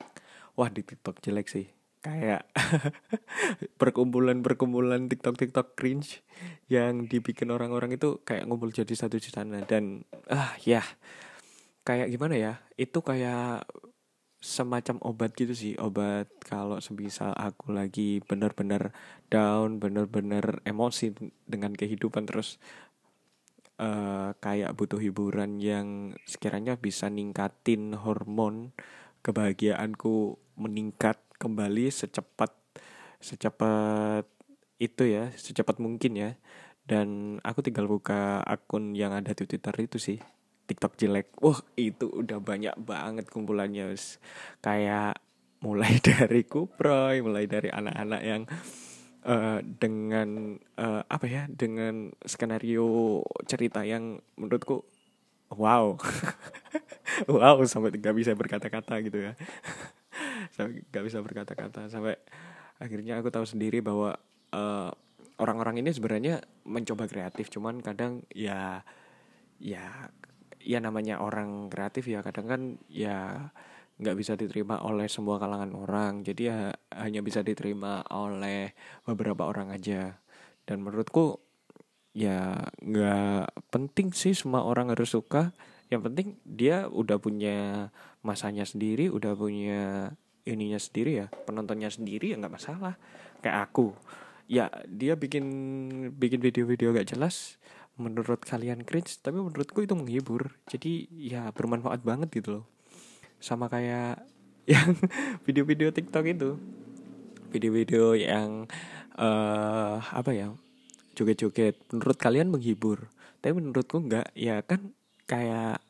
Wah 0.55 0.71
di 0.71 0.85
TikTok 0.85 1.19
jelek 1.19 1.51
sih. 1.51 1.67
Kayak 2.01 2.49
perkumpulan-perkumpulan 3.81 5.05
TikTok-TikTok 5.05 5.77
cringe 5.77 6.25
yang 6.65 7.05
dibikin 7.05 7.53
orang-orang 7.53 7.93
itu 7.93 8.17
kayak 8.25 8.49
ngumpul 8.49 8.73
jadi 8.73 8.89
satu 8.97 9.21
di 9.21 9.29
sana 9.29 9.61
dan 9.61 10.01
ah 10.25 10.57
ya 10.65 10.81
kayak 11.85 12.09
gimana 12.09 12.35
ya? 12.39 12.53
Itu 12.73 13.05
kayak 13.05 13.69
semacam 14.41 14.97
obat 15.05 15.37
gitu 15.37 15.53
sih. 15.53 15.73
Obat 15.77 16.25
kalau 16.41 16.81
semisal 16.81 17.37
aku 17.37 17.69
lagi 17.69 18.17
bener-bener 18.25 18.89
down 19.29 19.77
bener-bener 19.77 20.65
emosi 20.65 21.13
dengan 21.45 21.77
kehidupan 21.77 22.25
terus 22.25 22.57
uh, 23.81 24.37
kayak 24.37 24.77
butuh 24.77 25.01
hiburan 25.01 25.57
yang 25.57 26.13
sekiranya 26.29 26.77
bisa 26.77 27.09
ningkatin 27.09 27.97
hormon 27.97 28.71
kebahagiaanku 29.25 30.37
meningkat 30.55 31.17
kembali 31.41 31.89
secepat 31.89 32.53
secepat 33.17 34.29
itu 34.77 35.03
ya 35.09 35.33
secepat 35.33 35.81
mungkin 35.81 36.13
ya. 36.13 36.31
Dan 36.81 37.37
aku 37.45 37.61
tinggal 37.61 37.85
buka 37.85 38.41
akun 38.41 38.97
yang 38.97 39.13
ada 39.13 39.31
di 39.37 39.45
Twitter 39.45 39.73
itu 39.81 39.97
sih 40.01 40.17
TikTok 40.65 40.97
jelek. 40.97 41.27
Wah 41.41 41.61
itu 41.77 42.09
udah 42.09 42.41
banyak 42.41 42.75
banget 42.81 43.29
kumpulannya 43.29 43.93
kayak 44.61 45.21
mulai 45.61 46.01
dari 46.07 46.41
kuproy 46.45 47.21
mulai 47.21 47.45
dari 47.45 47.69
anak-anak 47.69 48.21
yang 48.25 48.43
uh, 49.25 49.59
dengan 49.61 50.57
uh, 50.77 51.03
apa 51.05 51.25
ya 51.27 51.43
dengan 51.49 52.13
skenario 52.25 53.21
cerita 53.45 53.85
yang 53.85 54.19
menurutku 54.37 54.85
wow. 55.53 55.97
Wow 57.27 57.59
sampai 57.67 57.91
nggak 57.91 58.15
bisa 58.15 58.31
berkata-kata 58.33 59.03
gitu 59.03 59.19
ya. 59.19 59.33
Nggak 60.55 61.03
bisa 61.03 61.19
berkata-kata. 61.19 61.91
Sampai 61.91 62.15
akhirnya 62.79 63.19
aku 63.19 63.27
tahu 63.27 63.43
sendiri 63.43 63.83
bahwa 63.83 64.15
eh, 64.55 64.91
orang-orang 65.41 65.81
ini 65.81 65.91
sebenarnya 65.91 66.41
mencoba 66.63 67.09
kreatif 67.09 67.49
cuman 67.49 67.81
kadang 67.81 68.25
ya 68.33 68.85
ya 69.57 70.09
ya 70.61 70.77
namanya 70.77 71.21
orang 71.21 71.69
kreatif 71.73 72.05
ya 72.09 72.21
kadang 72.21 72.45
kan 72.45 72.61
ya 72.89 73.49
nggak 74.01 74.17
bisa 74.17 74.33
diterima 74.33 74.81
oleh 74.81 75.05
semua 75.05 75.37
kalangan 75.37 75.77
orang. 75.77 76.25
Jadi 76.25 76.49
ya 76.49 76.73
hanya 76.97 77.21
bisa 77.21 77.45
diterima 77.45 78.01
oleh 78.09 78.73
beberapa 79.05 79.45
orang 79.45 79.69
aja. 79.69 80.17
Dan 80.65 80.81
menurutku 80.81 81.37
ya 82.11 82.57
nggak 82.81 83.71
penting 83.71 84.09
sih 84.15 84.33
semua 84.33 84.65
orang 84.65 84.89
harus 84.89 85.13
suka. 85.13 85.53
Yang 85.93 86.01
penting 86.07 86.27
dia 86.47 86.87
udah 86.89 87.21
punya 87.21 87.89
masanya 88.25 88.63
sendiri 88.63 89.09
udah 89.09 89.33
punya 89.33 90.13
ininya 90.41 90.77
sendiri 90.81 91.25
ya 91.25 91.27
penontonnya 91.45 91.93
sendiri 91.93 92.33
ya 92.33 92.41
nggak 92.41 92.55
masalah. 92.57 92.97
Kayak 93.45 93.69
aku. 93.69 93.93
Ya 94.49 94.67
dia 94.89 95.15
bikin 95.15 95.45
bikin 96.11 96.43
video-video 96.43 96.91
gak 96.91 97.15
jelas 97.15 97.55
menurut 97.95 98.43
kalian 98.43 98.83
cringe 98.83 99.15
tapi 99.23 99.39
menurutku 99.39 99.85
itu 99.85 99.93
menghibur. 99.95 100.57
Jadi 100.67 101.07
ya 101.11 101.53
bermanfaat 101.53 102.01
banget 102.03 102.33
gitu 102.33 102.59
loh 102.59 102.65
sama 103.41 103.67
kayak 103.67 104.21
yang 104.71 104.93
video-video 105.43 105.89
TikTok 105.89 106.25
itu. 106.29 106.55
Video-video 107.51 108.15
yang 108.15 108.69
uh, 109.17 109.99
apa 109.99 110.31
ya 110.31 110.53
joget-joget. 111.17 111.75
Menurut 111.91 112.17
kalian 112.21 112.53
menghibur 112.53 113.11
tapi 113.41 113.57
menurutku 113.57 113.99
enggak. 113.99 114.29
Ya 114.37 114.61
kan 114.63 114.93
kayak 115.25 115.81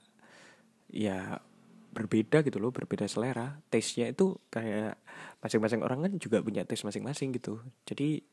ya 0.90 1.44
berbeda 1.92 2.42
gitu 2.42 2.58
loh 2.58 2.72
berbeda 2.72 3.06
selera. 3.06 3.60
Taste-nya 3.68 4.10
itu 4.16 4.40
kayak 4.50 4.98
masing-masing 5.44 5.84
orang 5.84 6.08
kan 6.08 6.14
juga 6.18 6.40
punya 6.42 6.64
taste 6.64 6.88
masing-masing 6.88 7.36
gitu. 7.36 7.60
Jadi 7.86 8.24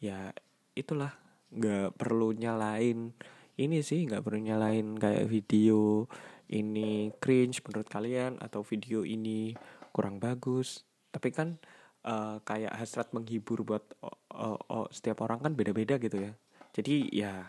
ya 0.00 0.32
itulah 0.74 1.12
nggak 1.52 1.94
perlu 1.94 2.34
nyalain 2.34 3.14
ini 3.56 3.80
sih 3.80 4.04
nggak 4.04 4.20
perlu 4.20 4.40
nyalain 4.44 4.96
kayak 5.00 5.24
video 5.30 6.04
ini 6.52 7.10
cringe 7.18 7.62
menurut 7.66 7.88
kalian 7.90 8.38
atau 8.38 8.62
video 8.62 9.02
ini 9.02 9.54
kurang 9.90 10.22
bagus. 10.22 10.86
Tapi 11.10 11.28
kan 11.34 11.58
uh, 12.06 12.38
kayak 12.46 12.74
hasrat 12.76 13.10
menghibur 13.10 13.66
buat 13.66 13.82
oh, 14.04 14.16
oh, 14.34 14.58
oh, 14.70 14.86
setiap 14.94 15.26
orang 15.26 15.42
kan 15.42 15.52
beda-beda 15.58 15.98
gitu 15.98 16.20
ya. 16.20 16.32
Jadi 16.76 17.10
ya 17.10 17.46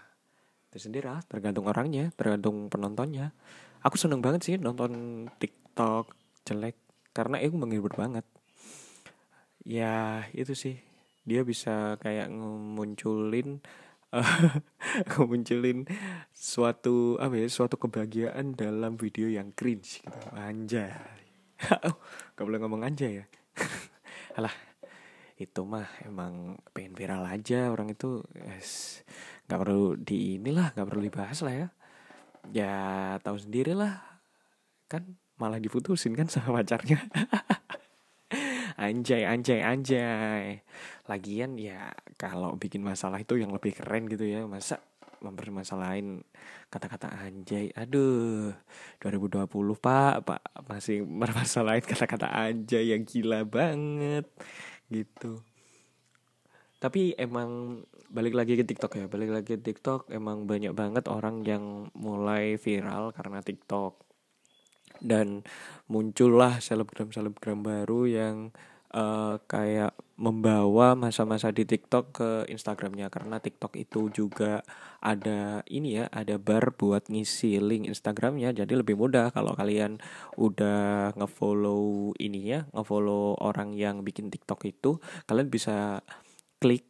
itu 0.68 0.77
sendiri 0.84 1.08
lah 1.08 1.24
tergantung 1.24 1.70
orangnya 1.70 2.10
tergantung 2.18 2.68
penontonnya. 2.72 3.36
Aku 3.86 3.96
seneng 3.96 4.20
banget 4.20 4.42
sih 4.44 4.56
nonton 4.58 5.25
TikTok 5.38 6.12
jelek 6.48 6.75
karena 7.13 7.38
itu 7.42 7.56
menghibur 7.56 7.94
banget. 7.94 8.25
Ya 9.62 10.25
itu 10.34 10.58
sih. 10.58 10.82
Dia 11.27 11.44
bisa 11.44 12.00
kayak 12.00 12.32
ngemunculin 12.32 13.60
uh, 13.60 13.87
munculin 15.30 15.84
suatu 16.32 17.20
apa 17.20 17.36
ya 17.36 17.48
suatu 17.52 17.76
kebahagiaan 17.76 18.56
dalam 18.56 18.96
video 18.96 19.28
yang 19.28 19.52
cringe 19.52 20.04
gitu. 20.04 20.28
Anjay. 20.34 20.94
Gak 22.38 22.46
boleh 22.46 22.60
ngomong 22.62 22.86
anjay 22.86 23.24
ya. 23.24 23.26
Alah 24.38 24.54
itu 25.38 25.62
mah 25.62 25.86
emang 26.02 26.58
pengen 26.74 26.98
viral 26.98 27.26
aja 27.28 27.70
orang 27.70 27.94
itu. 27.94 28.26
Yes, 28.34 29.02
nggak 29.46 29.60
perlu 29.62 29.94
di 29.94 30.42
inilah 30.42 30.74
nggak 30.74 30.88
perlu 30.90 31.02
dibahas 31.06 31.40
lah 31.46 31.54
ya. 31.54 31.68
Ya 32.50 32.74
tahu 33.22 33.38
sendiri 33.38 33.78
lah. 33.78 34.02
Kan 34.90 35.18
malah 35.38 35.62
diputusin 35.62 36.18
kan 36.18 36.26
sama 36.26 36.62
pacarnya 36.62 36.98
anjay 38.77 39.25
anjay 39.25 39.60
anjay. 39.65 40.62
Lagian 41.10 41.57
ya 41.57 41.91
kalau 42.15 42.53
bikin 42.55 42.86
masalah 42.86 43.17
itu 43.19 43.36
yang 43.36 43.50
lebih 43.50 43.74
keren 43.74 44.05
gitu 44.07 44.24
ya. 44.24 44.46
Masa 44.46 44.79
mempermasalahin 45.19 46.22
kata-kata 46.69 47.10
anjay? 47.10 47.74
Aduh 47.74 48.53
2020 49.01 49.50
pak. 49.81 50.24
Pak 50.24 50.41
masih 50.69 51.03
bermasalahin 51.03 51.84
kata-kata 51.84 52.29
aja 52.29 52.79
yang 52.79 53.03
gila 53.03 53.43
banget. 53.43 54.29
Gitu. 54.88 55.41
Tapi 56.77 57.17
emang 57.17 57.81
balik 58.13 58.38
lagi 58.38 58.53
ke 58.55 58.63
TikTok 58.63 58.93
ya. 59.01 59.05
Balik 59.10 59.34
lagi 59.34 59.57
ke 59.57 59.62
TikTok 59.62 60.13
emang 60.13 60.46
banyak 60.46 60.72
banget 60.77 61.10
orang 61.10 61.41
yang 61.43 61.89
mulai 61.98 62.62
viral 62.62 63.10
karena 63.12 63.41
TikTok 63.41 64.07
dan 65.01 65.46
muncullah 65.88 66.60
selebgram 66.60 67.12
selebgram 67.12 67.63
baru 67.63 68.08
yang 68.08 68.36
uh, 68.94 69.39
kayak 69.48 69.96
membawa 70.18 70.98
masa-masa 70.98 71.54
di 71.54 71.63
TikTok 71.63 72.06
ke 72.16 72.30
Instagramnya. 72.50 73.13
Karena 73.13 73.38
TikTok 73.38 73.77
itu 73.77 74.10
juga 74.10 74.66
ada 74.98 75.62
ini 75.70 76.01
ya 76.01 76.10
ada 76.10 76.42
bar 76.42 76.74
buat 76.74 77.06
ngisi 77.08 77.62
link 77.62 77.86
Instagramnya. 77.86 78.54
Jadi 78.56 78.74
lebih 78.74 78.98
mudah 78.98 79.30
kalau 79.30 79.54
kalian 79.54 80.01
udah 80.36 81.13
ngefollow 81.13 82.13
ini 82.18 82.58
ya 82.58 82.60
ngefollow 82.74 83.38
orang 83.44 83.77
yang 83.77 84.01
bikin 84.01 84.34
TikTok 84.34 84.66
itu 84.66 84.98
kalian 85.30 85.54
bisa 85.54 86.01
klik 86.58 86.89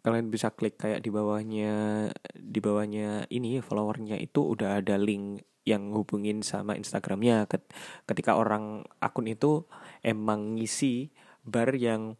kalian 0.00 0.32
bisa 0.32 0.48
klik 0.48 0.80
kayak 0.80 1.04
di 1.04 1.12
bawahnya 1.12 2.08
di 2.32 2.58
bawahnya 2.62 3.28
ini 3.28 3.60
followernya 3.60 4.16
itu 4.16 4.40
udah 4.40 4.80
ada 4.80 4.96
link 4.96 5.44
yang 5.70 5.94
hubungin 5.94 6.42
sama 6.42 6.74
Instagramnya 6.74 7.46
ketika 8.04 8.34
orang 8.34 8.82
akun 8.98 9.30
itu 9.30 9.64
emang 10.02 10.58
ngisi 10.58 11.14
bar 11.46 11.72
yang 11.78 12.18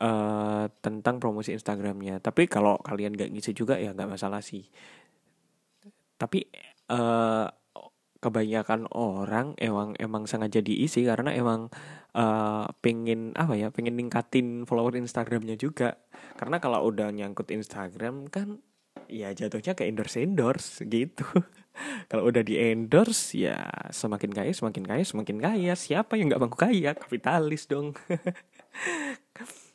uh, 0.00 0.66
tentang 0.80 1.20
promosi 1.20 1.52
Instagramnya. 1.52 2.20
Tapi 2.24 2.48
kalau 2.48 2.80
kalian 2.80 3.16
gak 3.16 3.32
ngisi 3.32 3.52
juga 3.52 3.76
ya 3.76 3.92
nggak 3.92 4.16
masalah 4.16 4.40
sih. 4.40 4.64
Tapi 6.16 6.48
uh, 6.88 7.46
kebanyakan 8.20 8.88
orang 8.96 9.52
emang 9.60 9.92
emang 10.00 10.24
sengaja 10.24 10.64
diisi 10.64 11.04
karena 11.04 11.36
emang 11.36 11.68
uh, 12.16 12.66
pengen 12.80 13.36
apa 13.36 13.54
ya 13.54 13.68
pengen 13.68 13.94
ningkatin 14.00 14.64
follower 14.64 14.96
Instagramnya 14.96 15.54
juga 15.60 16.00
karena 16.40 16.56
kalau 16.58 16.88
udah 16.88 17.12
nyangkut 17.12 17.52
Instagram 17.52 18.26
kan 18.32 18.58
ya 19.06 19.30
jatuhnya 19.30 19.78
ke 19.78 19.86
endorse 19.86 20.18
endorse 20.18 20.82
gitu 20.88 21.22
kalau 22.10 22.28
udah 22.28 22.42
di 22.42 22.56
endorse 22.58 23.36
ya 23.36 23.56
semakin 23.92 24.30
kaya 24.32 24.52
semakin 24.52 24.84
kaya 24.84 25.04
semakin 25.04 25.38
kaya. 25.38 25.72
Siapa 25.76 26.16
yang 26.16 26.32
nggak 26.32 26.42
bangku 26.42 26.58
kaya? 26.58 26.96
Kapitalis 26.96 27.68
dong. 27.68 27.94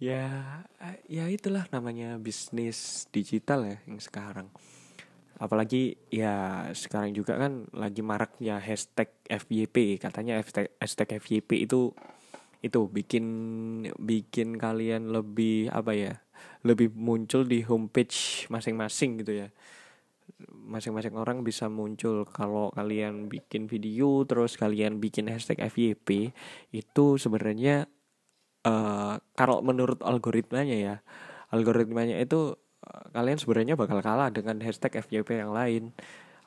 Ya 0.00 0.64
ya 1.12 1.28
itulah 1.28 1.68
namanya 1.68 2.16
bisnis 2.16 3.04
digital 3.12 3.68
ya 3.68 3.76
yang 3.84 4.00
sekarang. 4.00 4.48
Apalagi 5.36 6.00
ya 6.08 6.64
sekarang 6.72 7.12
juga 7.12 7.36
kan 7.36 7.68
lagi 7.76 8.00
maraknya 8.00 8.56
hashtag 8.64 9.12
FYP 9.28 10.00
katanya 10.00 10.40
hashtag, 10.40 10.72
hashtag 10.80 11.20
FYP 11.20 11.68
itu 11.68 11.92
itu 12.64 12.80
bikin 12.88 13.26
bikin 14.00 14.56
kalian 14.56 15.12
lebih 15.12 15.68
apa 15.68 15.92
ya 15.92 16.12
lebih 16.64 16.92
muncul 16.96 17.44
di 17.44 17.64
homepage 17.64 18.48
masing-masing 18.52 19.20
gitu 19.20 19.44
ya 19.44 19.48
masing-masing 20.48 21.16
orang 21.16 21.42
bisa 21.44 21.66
muncul. 21.68 22.24
Kalau 22.28 22.72
kalian 22.72 23.28
bikin 23.28 23.66
video 23.66 24.24
terus 24.24 24.56
kalian 24.56 25.02
bikin 25.02 25.28
hashtag 25.28 25.60
FYP 25.60 26.32
itu 26.72 27.06
sebenarnya 27.20 27.90
uh, 28.64 29.20
kalau 29.36 29.60
menurut 29.60 30.00
algoritmanya 30.00 30.76
ya 30.76 30.96
algoritmanya 31.50 32.16
itu 32.22 32.54
uh, 32.86 33.04
kalian 33.12 33.38
sebenarnya 33.38 33.74
bakal 33.74 34.00
kalah 34.00 34.30
dengan 34.30 34.62
hashtag 34.62 35.02
FYP 35.02 35.42
yang 35.42 35.52
lain. 35.52 35.92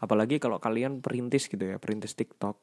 Apalagi 0.03 0.39
kalau 0.41 0.59
kalian 0.59 0.99
perintis 0.99 1.47
gitu 1.47 1.63
ya 1.63 1.79
perintis 1.79 2.17
TikTok. 2.17 2.59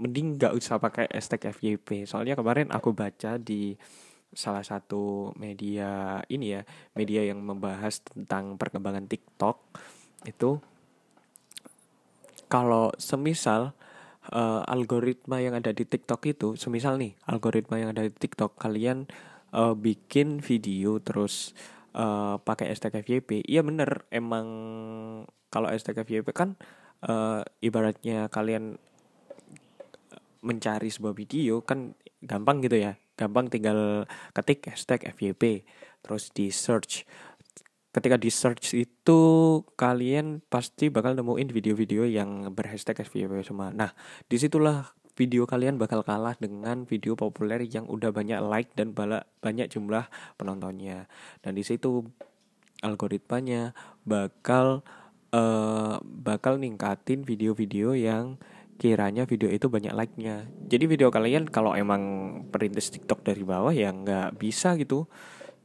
Mending 0.00 0.40
nggak 0.40 0.56
usah 0.56 0.80
pakai 0.80 1.12
hashtag 1.12 1.52
FYP 1.52 2.08
soalnya 2.08 2.32
kemarin 2.32 2.72
aku 2.72 2.96
baca 2.96 3.36
di 3.36 3.76
salah 4.30 4.62
satu 4.62 5.34
media 5.34 6.22
ini 6.30 6.54
ya 6.54 6.62
media 6.94 7.26
yang 7.26 7.42
membahas 7.42 7.98
tentang 8.06 8.54
perkembangan 8.54 9.10
TikTok 9.10 9.58
itu 10.28 10.60
kalau 12.50 12.90
semisal 12.98 13.72
uh, 14.34 14.62
algoritma 14.66 15.38
yang 15.40 15.56
ada 15.56 15.70
di 15.70 15.86
TikTok 15.86 16.20
itu 16.28 16.48
semisal 16.58 16.98
nih 16.98 17.14
algoritma 17.30 17.78
yang 17.78 17.94
ada 17.94 18.04
di 18.04 18.12
TikTok 18.12 18.58
kalian 18.58 19.06
uh, 19.54 19.72
bikin 19.72 20.42
video 20.42 20.98
terus 20.98 21.54
uh, 21.94 22.36
pakai 22.42 22.74
hashtag 22.74 23.00
FYP 23.00 23.46
iya 23.46 23.62
bener 23.62 24.04
emang 24.10 24.46
kalau 25.48 25.70
hashtag 25.70 26.02
FYP 26.02 26.34
kan 26.34 26.58
uh, 27.06 27.46
ibaratnya 27.62 28.28
kalian 28.28 28.76
mencari 30.40 30.88
sebuah 30.88 31.12
video 31.12 31.60
kan 31.60 31.94
gampang 32.24 32.64
gitu 32.64 32.80
ya 32.80 32.96
gampang 33.16 33.52
tinggal 33.52 34.08
ketik 34.32 34.64
hashtag 34.72 35.04
FYP 35.12 35.68
terus 36.00 36.32
di 36.32 36.48
search 36.48 37.04
ketika 37.90 38.16
di 38.16 38.30
search 38.30 38.74
itu 38.74 39.20
kalian 39.74 40.42
pasti 40.46 40.88
bakal 40.90 41.18
nemuin 41.18 41.50
video-video 41.50 42.06
yang 42.06 42.54
berhashtag 42.54 43.02
FYP 43.02 43.42
semua 43.42 43.74
nah 43.74 43.90
di 44.30 44.38
situlah 44.38 44.94
video 45.18 45.44
kalian 45.44 45.76
bakal 45.76 46.00
kalah 46.06 46.38
dengan 46.38 46.86
video 46.86 47.18
populer 47.18 47.60
yang 47.66 47.84
udah 47.90 48.14
banyak 48.14 48.40
like 48.46 48.72
dan 48.78 48.94
banyak 49.42 49.66
jumlah 49.68 50.06
penontonnya 50.38 51.10
dan 51.42 51.52
di 51.58 51.66
situ 51.66 52.06
algoritmanya 52.80 53.76
bakal 54.08 54.80
uh, 55.34 56.00
bakal 56.02 56.56
ningkatin 56.56 57.22
video-video 57.22 57.94
yang 57.94 58.40
kiranya 58.80 59.28
video 59.28 59.52
itu 59.52 59.68
banyak 59.68 59.92
like-nya. 59.92 60.48
Jadi 60.64 60.88
video 60.88 61.12
kalian 61.12 61.52
kalau 61.52 61.76
emang 61.76 62.00
perintis 62.48 62.88
TikTok 62.88 63.20
dari 63.20 63.44
bawah 63.44 63.76
ya 63.76 63.92
nggak 63.92 64.40
bisa 64.40 64.72
gitu. 64.80 65.04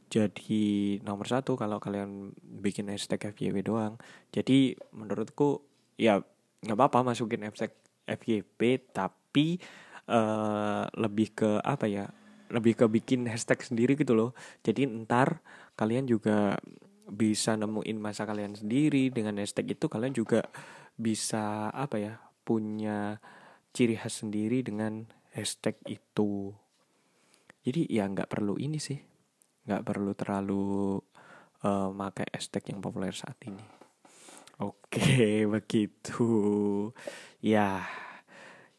Jadi 0.06 0.96
nomor 1.02 1.26
satu 1.26 1.58
kalau 1.58 1.82
kalian 1.82 2.30
bikin 2.40 2.86
hashtag 2.90 3.34
FYP 3.34 3.66
doang. 3.66 3.98
Jadi 4.30 4.78
menurutku 4.94 5.66
ya 5.98 6.22
nggak 6.62 6.78
apa-apa 6.78 7.12
masukin 7.14 7.42
hashtag 7.42 7.74
FYP 8.06 8.92
tapi 8.94 9.58
uh, 10.06 10.86
lebih 10.94 11.34
ke 11.34 11.50
apa 11.60 11.90
ya? 11.90 12.06
Lebih 12.46 12.78
ke 12.78 12.84
bikin 12.86 13.26
hashtag 13.26 13.58
sendiri 13.66 13.98
gitu 13.98 14.14
loh. 14.14 14.30
Jadi 14.62 14.86
ntar 14.86 15.42
kalian 15.74 16.06
juga 16.06 16.54
bisa 17.06 17.54
nemuin 17.54 17.98
masa 18.02 18.26
kalian 18.26 18.58
sendiri 18.58 19.14
dengan 19.14 19.38
hashtag 19.38 19.78
itu 19.78 19.86
kalian 19.86 20.14
juga 20.14 20.42
bisa 20.98 21.70
apa 21.70 21.96
ya 22.02 22.14
punya 22.42 23.18
ciri 23.74 23.98
khas 23.98 24.24
sendiri 24.24 24.62
dengan 24.62 25.06
hashtag 25.36 25.76
itu. 25.86 26.54
Jadi 27.66 27.90
ya 27.90 28.06
nggak 28.06 28.30
perlu 28.30 28.56
ini 28.56 28.78
sih, 28.78 28.96
nggak 29.66 29.82
perlu 29.82 30.14
terlalu 30.14 30.96
uh, 31.66 31.90
pakai 31.90 32.30
hashtag 32.30 32.72
yang 32.72 32.80
populer 32.80 33.12
saat 33.12 33.36
ini. 33.44 33.62
Oke, 34.62 35.44
begitu. 35.54 36.24
Ya, 37.44 37.84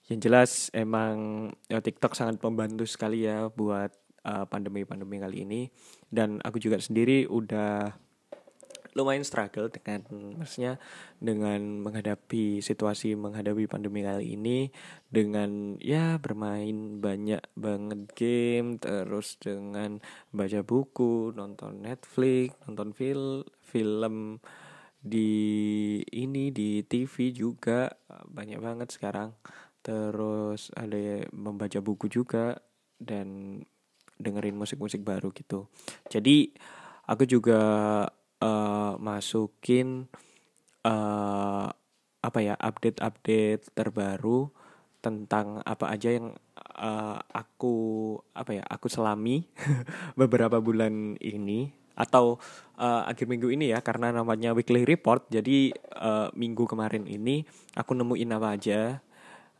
yang 0.09 0.19
jelas 0.23 0.71
emang 0.73 1.49
ya, 1.69 1.83
TikTok 1.83 2.17
sangat 2.17 2.41
membantu 2.41 2.87
sekali 2.87 3.27
ya 3.27 3.51
buat 3.51 3.91
eh, 4.25 4.45
pandemi-pandemi 4.49 5.19
uh, 5.19 5.27
kali 5.27 5.37
ini. 5.45 5.61
Dan 6.07 6.41
aku 6.41 6.57
juga 6.57 6.81
sendiri 6.81 7.29
udah 7.29 7.93
lumayan 8.97 9.21
struggle 9.21 9.69
dengan 9.69 10.01
maksudnya 10.41 10.81
dengan 11.21 11.85
menghadapi 11.85 12.65
situasi 12.65 13.13
menghadapi 13.13 13.69
pandemi 13.69 14.01
kali 14.01 14.33
ini 14.33 14.73
dengan 15.13 15.77
ya 15.77 16.17
bermain 16.17 16.97
banyak 16.97 17.45
banget 17.53 18.09
game 18.17 18.81
terus 18.81 19.37
dengan 19.37 20.01
baca 20.33 20.65
buku 20.65 21.29
nonton 21.37 21.85
Netflix 21.85 22.57
nonton 22.65 22.97
film 22.97 23.45
film 23.61 24.41
di 25.07 25.31
ini 26.01 26.51
di 26.51 26.83
TV 26.83 27.31
juga 27.31 27.87
banyak 28.09 28.59
banget 28.59 28.89
sekarang. 28.91 29.31
Terus 29.79 30.67
ada 30.75 31.23
membaca 31.31 31.79
buku 31.79 32.11
juga 32.11 32.59
dan 32.99 33.61
dengerin 34.17 34.57
musik-musik 34.57 35.05
baru 35.05 35.31
gitu. 35.31 35.69
Jadi 36.09 36.51
aku 37.07 37.23
juga 37.23 37.61
uh, 38.41 38.99
masukin 38.99 40.09
uh, 40.85 41.67
apa 42.17 42.39
ya 42.41 42.55
update-update 42.57 43.71
terbaru 43.71 44.49
tentang 44.99 45.61
apa 45.63 45.93
aja 45.93 46.11
yang 46.11 46.35
uh, 46.77 47.17
aku 47.31 47.75
apa 48.33 48.59
ya 48.59 48.63
aku 48.65 48.89
selami 48.89 49.45
beberapa 50.19 50.59
bulan 50.59 51.15
ini 51.21 51.71
atau 51.97 52.37
uh, 52.77 53.09
akhir 53.09 53.25
minggu 53.25 53.49
ini 53.49 53.73
ya 53.73 53.81
karena 53.81 54.13
namanya 54.13 54.53
weekly 54.53 54.85
report. 54.85 55.25
Jadi 55.33 55.73
uh, 55.97 56.29
minggu 56.37 56.69
kemarin 56.69 57.09
ini 57.09 57.41
aku 57.73 57.97
nemuin 57.97 58.35
apa 58.37 58.47
aja 58.53 58.81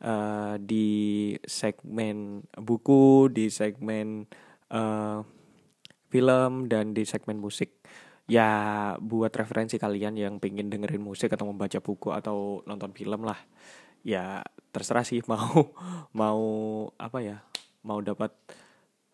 uh, 0.05 0.55
di 0.61 1.33
segmen 1.41 2.45
buku 2.53 3.33
di 3.33 3.49
segmen 3.49 4.29
uh, 4.69 5.25
film 6.07 6.69
dan 6.69 6.93
di 6.93 7.03
segmen 7.03 7.41
musik 7.41 7.76
ya 8.27 8.49
buat 8.99 9.31
referensi 9.31 9.79
kalian 9.79 10.19
yang 10.19 10.33
pengen 10.43 10.67
dengerin 10.67 10.99
musik 10.99 11.31
atau 11.31 11.47
membaca 11.47 11.79
buku 11.79 12.11
atau 12.11 12.61
nonton 12.67 12.91
film 12.91 13.23
lah. 13.23 13.39
Ya 14.03 14.43
terserah 14.75 15.07
sih 15.07 15.23
mau 15.31 15.71
mau 16.11 16.41
apa 16.99 17.19
ya? 17.23 17.43
Mau 17.87 18.03
dapat 18.03 18.35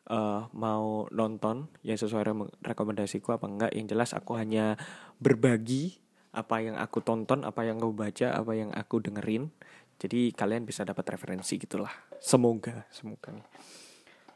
uh, 0.09 0.49
mau 0.51 1.05
nonton 1.13 1.69
yang 1.85 1.95
sesuai 1.95 2.25
rekomendasiku 2.65 3.37
apa 3.37 3.45
enggak. 3.45 3.71
Yang 3.77 3.87
jelas 3.93 4.09
aku 4.17 4.33
hanya 4.35 4.75
berbagi 5.21 6.01
apa 6.33 6.65
yang 6.65 6.81
aku 6.81 7.05
tonton 7.05 7.45
apa 7.45 7.61
yang 7.61 7.77
aku 7.77 7.93
baca 7.93 8.33
apa 8.33 8.51
yang 8.57 8.73
aku 8.73 8.97
dengerin. 8.97 9.53
Jadi 10.01 10.33
kalian 10.33 10.65
bisa 10.65 10.81
dapat 10.81 11.05
referensi 11.13 11.61
gitulah. 11.61 11.93
Semoga 12.17 12.89
semoga 12.89 13.29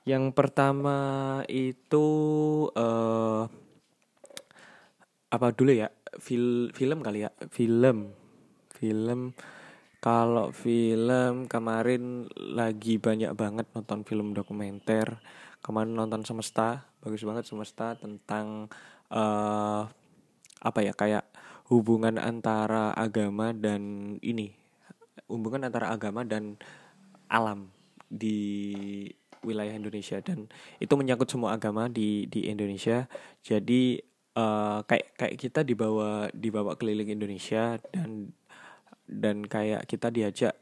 yang 0.08 0.32
pertama 0.32 1.44
itu 1.52 2.08
uh, 2.72 3.44
apa 5.28 5.52
dulu 5.52 5.76
ya? 5.76 5.92
Fil 6.18 6.72
film 6.72 7.04
kali 7.04 7.28
ya? 7.28 7.32
Film. 7.52 8.16
Film. 8.72 9.36
Kalau 9.98 10.54
film 10.54 11.50
kemarin 11.50 12.30
lagi 12.38 13.02
banyak 13.02 13.34
banget 13.36 13.68
nonton 13.76 14.08
film 14.08 14.32
dokumenter. 14.32 15.20
Kemarin 15.60 15.98
nonton 15.98 16.24
semesta. 16.24 16.88
Bagus 17.04 17.28
banget 17.28 17.44
semesta 17.50 17.98
tentang 18.00 18.72
uh, 19.12 19.84
apa 20.63 20.80
ya? 20.80 20.96
Kayak 20.96 21.28
hubungan 21.68 22.16
antara 22.22 22.96
agama 22.96 23.52
dan 23.52 24.16
ini. 24.24 24.56
Hubungan 25.28 25.68
antara 25.68 25.92
agama 25.92 26.24
dan 26.24 26.56
alam 27.28 27.68
di 28.08 28.40
wilayah 29.44 29.76
Indonesia. 29.76 30.24
Dan 30.24 30.48
itu 30.80 30.94
menyangkut 30.96 31.28
semua 31.28 31.58
agama 31.58 31.92
di 31.92 32.32
di 32.32 32.48
Indonesia. 32.48 33.12
Jadi 33.44 34.07
uh, 34.38 34.80
kayak 34.86 35.17
kayak 35.17 35.36
kita 35.41 35.65
dibawa 35.65 36.30
dibawa 36.32 36.78
keliling 36.78 37.10
Indonesia 37.10 37.82
dan 37.89 38.32
dan 39.10 39.41
kayak 39.50 39.89
kita 39.89 40.13
diajak 40.13 40.54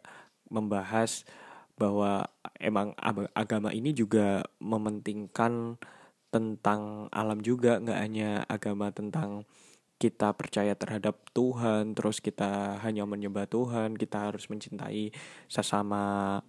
membahas 0.48 1.28
bahwa 1.76 2.32
emang 2.56 2.96
agama 3.36 3.76
ini 3.76 3.92
juga 3.92 4.48
mementingkan 4.64 5.76
tentang 6.32 7.12
alam 7.12 7.44
juga 7.44 7.84
nggak 7.84 8.00
hanya 8.00 8.30
agama 8.48 8.96
tentang 8.96 9.44
kita 9.96 10.36
percaya 10.36 10.76
terhadap 10.76 11.20
Tuhan 11.32 11.96
terus 11.96 12.20
kita 12.20 12.80
hanya 12.84 13.08
menyembah 13.08 13.48
Tuhan 13.48 13.96
kita 13.96 14.32
harus 14.32 14.48
mencintai 14.52 15.12
sesama 15.48 16.40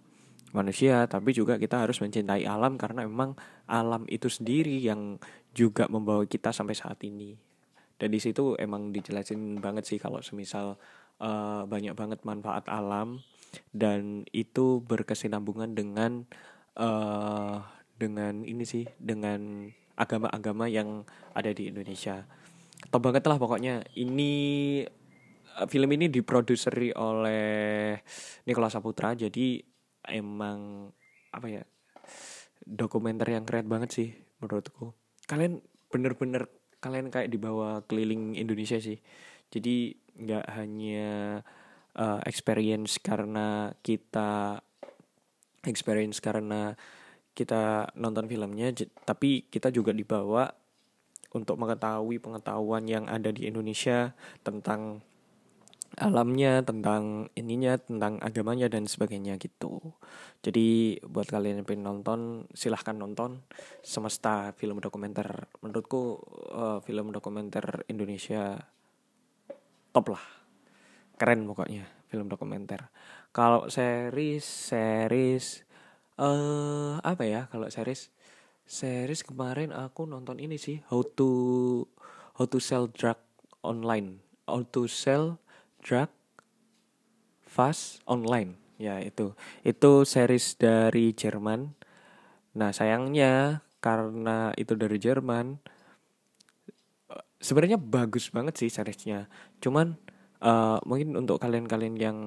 manusia 0.55 1.07
tapi 1.07 1.35
juga 1.35 1.59
kita 1.59 1.83
harus 1.83 1.99
mencintai 1.99 2.47
alam 2.47 2.79
karena 2.79 3.03
memang 3.03 3.35
alam 3.67 4.07
itu 4.07 4.31
sendiri 4.31 4.79
yang 4.79 5.19
juga 5.57 5.89
membawa 5.89 6.21
kita 6.29 6.53
sampai 6.53 6.77
saat 6.77 7.01
ini. 7.01 7.33
Dan 7.97 8.13
di 8.13 8.21
situ 8.21 8.53
emang 8.61 8.93
dijelasin 8.93 9.57
banget 9.57 9.89
sih 9.89 9.97
kalau 9.97 10.21
semisal 10.21 10.77
uh, 11.17 11.65
banyak 11.65 11.97
banget 11.97 12.21
manfaat 12.21 12.69
alam 12.69 13.25
dan 13.73 14.21
itu 14.29 14.85
berkesinambungan 14.85 15.73
dengan 15.73 16.29
uh, 16.77 17.65
dengan 17.97 18.45
ini 18.45 18.61
sih 18.69 18.85
dengan 19.01 19.65
agama-agama 19.97 20.69
yang 20.69 21.09
ada 21.33 21.49
di 21.49 21.73
Indonesia. 21.73 22.21
Top 22.93 23.01
banget 23.01 23.25
lah 23.25 23.41
pokoknya. 23.41 23.81
Ini 23.97 24.33
eh, 25.57 25.65
film 25.65 25.89
ini 25.97 26.05
diproduseri 26.13 26.93
oleh 26.93 27.97
Nicholas 28.45 28.77
Saputra 28.77 29.17
jadi 29.17 29.57
emang 30.05 30.93
apa 31.33 31.47
ya 31.49 31.63
dokumenter 32.61 33.33
yang 33.33 33.43
keren 33.43 33.67
banget 33.67 33.89
sih 33.91 34.09
menurutku 34.39 35.06
kalian 35.27 35.61
bener-bener 35.91 36.47
kalian 36.79 37.11
kayak 37.11 37.29
dibawa 37.29 37.83
keliling 37.85 38.33
Indonesia 38.33 38.79
sih. 38.79 38.97
Jadi 39.51 39.95
nggak 40.17 40.45
hanya 40.57 41.41
uh, 41.93 42.19
experience 42.25 42.97
karena 42.97 43.75
kita 43.85 44.61
experience 45.67 46.23
karena 46.23 46.73
kita 47.37 47.93
nonton 47.93 48.25
filmnya 48.25 48.73
tapi 49.05 49.45
kita 49.45 49.69
juga 49.69 49.93
dibawa 49.93 50.49
untuk 51.37 51.59
mengetahui 51.59 52.17
pengetahuan 52.17 52.87
yang 52.89 53.05
ada 53.05 53.29
di 53.29 53.45
Indonesia 53.45 54.17
tentang 54.41 55.05
alamnya, 55.97 56.61
tentang 56.61 57.33
ininya, 57.33 57.75
tentang 57.81 58.21
agamanya 58.21 58.69
dan 58.69 58.85
sebagainya 58.85 59.41
gitu. 59.41 59.97
Jadi 60.45 61.01
buat 61.01 61.25
kalian 61.25 61.61
yang 61.61 61.67
pengen 61.67 61.85
nonton, 61.89 62.19
silahkan 62.53 62.93
nonton 62.93 63.41
Semesta 63.81 64.53
film 64.53 64.77
dokumenter. 64.77 65.49
Menurutku 65.65 66.21
uh, 66.53 66.79
film 66.85 67.09
dokumenter 67.09 67.83
Indonesia 67.89 68.61
top 69.89 70.13
lah. 70.13 70.25
Keren 71.17 71.49
pokoknya 71.49 71.89
film 72.07 72.29
dokumenter. 72.29 72.93
Kalau 73.33 73.65
series, 73.67 74.45
series 74.45 75.65
eh 76.17 76.25
uh, 76.25 76.97
apa 77.01 77.25
ya 77.25 77.49
kalau 77.49 77.69
series? 77.69 78.09
Series 78.67 79.23
kemarin 79.23 79.71
aku 79.71 80.03
nonton 80.05 80.43
ini 80.43 80.59
sih 80.59 80.83
How 80.91 81.01
to 81.15 81.29
How 82.37 82.45
to 82.45 82.59
Sell 82.61 82.85
Drug 82.91 83.17
Online. 83.65 84.21
How 84.45 84.61
to 84.61 84.85
Sell 84.85 85.41
Drug 85.81 86.09
Fast 87.43 88.05
Online. 88.05 88.55
Ya 88.77 89.01
itu. 89.01 89.33
Itu 89.65 90.05
series 90.05 90.57
dari 90.57 91.13
Jerman. 91.13 91.73
Nah 92.57 92.69
sayangnya 92.73 93.65
karena 93.81 94.53
itu 94.57 94.73
dari 94.73 94.97
Jerman 94.97 95.57
sebenarnya 97.37 97.77
bagus 97.77 98.29
banget 98.33 98.57
sih 98.57 98.69
seriesnya. 98.69 99.29
Cuman 99.61 99.97
uh, 100.41 100.81
mungkin 100.85 101.17
untuk 101.17 101.41
kalian-kalian 101.41 101.95
yang 101.97 102.17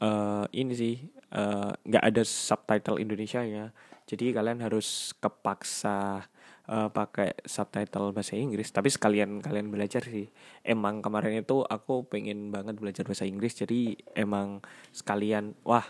uh, 0.00 0.44
ini 0.52 0.72
sih 0.76 0.94
eh, 1.32 1.70
nggak 1.72 2.04
uh, 2.04 2.08
ada 2.12 2.22
subtitle 2.26 3.00
Indonesia 3.00 3.40
ya 3.40 3.72
jadi 4.12 4.36
kalian 4.36 4.60
harus 4.60 5.16
kepaksa 5.16 6.28
uh, 6.68 6.92
pakai 6.92 7.32
subtitle 7.48 8.12
bahasa 8.12 8.36
Inggris. 8.36 8.68
Tapi 8.68 8.92
sekalian 8.92 9.40
kalian 9.40 9.72
belajar 9.72 10.04
sih. 10.04 10.28
Emang 10.60 11.00
kemarin 11.00 11.40
itu 11.40 11.64
aku 11.64 12.04
pengen 12.04 12.52
banget 12.52 12.76
belajar 12.76 13.08
bahasa 13.08 13.24
Inggris. 13.24 13.56
Jadi 13.56 13.96
emang 14.12 14.60
sekalian 14.92 15.56
wah 15.64 15.88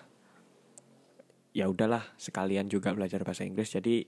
ya 1.51 1.67
udahlah 1.67 2.07
sekalian 2.15 2.71
juga 2.71 2.95
belajar 2.95 3.27
bahasa 3.27 3.43
Inggris. 3.43 3.75
Jadi 3.75 4.07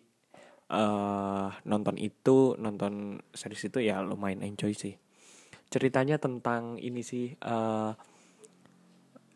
uh, 0.71 1.51
nonton 1.67 1.99
itu 1.99 2.55
nonton 2.55 3.19
series 3.35 3.67
itu 3.67 3.83
ya 3.83 3.99
lumayan 3.99 4.47
enjoy 4.47 4.79
sih. 4.79 4.95
Ceritanya 5.75 6.23
tentang 6.23 6.79
ini 6.79 7.03
sih 7.03 7.35
uh, 7.43 7.91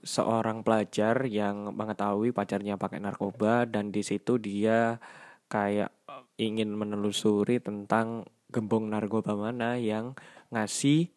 seorang 0.02 0.62
pelajar 0.62 1.26
yang 1.26 1.74
mengetahui 1.74 2.30
pacarnya 2.30 2.78
pakai 2.78 3.02
narkoba 3.02 3.66
dan 3.66 3.90
di 3.90 4.02
situ 4.06 4.38
dia 4.38 5.02
kayak 5.50 5.90
ingin 6.38 6.70
menelusuri 6.74 7.58
tentang 7.58 8.28
gembong 8.48 8.88
narkoba 8.88 9.34
mana 9.34 9.76
yang 9.76 10.14
ngasih 10.54 11.10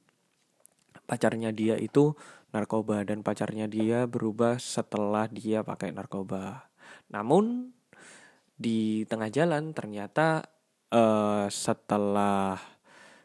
pacarnya 1.05 1.53
dia 1.53 1.77
itu 1.77 2.17
narkoba 2.51 3.07
dan 3.07 3.23
pacarnya 3.23 3.67
dia 3.67 4.03
berubah 4.07 4.59
setelah 4.59 5.27
dia 5.31 5.63
pakai 5.63 5.95
narkoba. 5.95 6.67
Namun 7.11 7.71
di 8.59 9.07
tengah 9.07 9.31
jalan 9.31 9.71
ternyata 9.71 10.43
uh, 10.91 11.47
setelah 11.47 12.59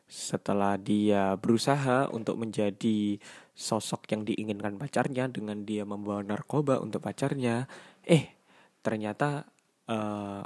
setelah 0.07 0.79
dia 0.79 1.35
berusaha 1.35 2.07
untuk 2.15 2.39
menjadi 2.39 3.19
sosok 3.57 4.05
yang 4.13 4.29
diinginkan 4.29 4.77
pacarnya 4.77 5.33
dengan 5.33 5.65
dia 5.65 5.89
membawa 5.89 6.21
narkoba 6.21 6.77
untuk 6.77 7.01
pacarnya, 7.01 7.65
eh 8.05 8.37
ternyata 8.85 9.49
uh, 9.89 10.45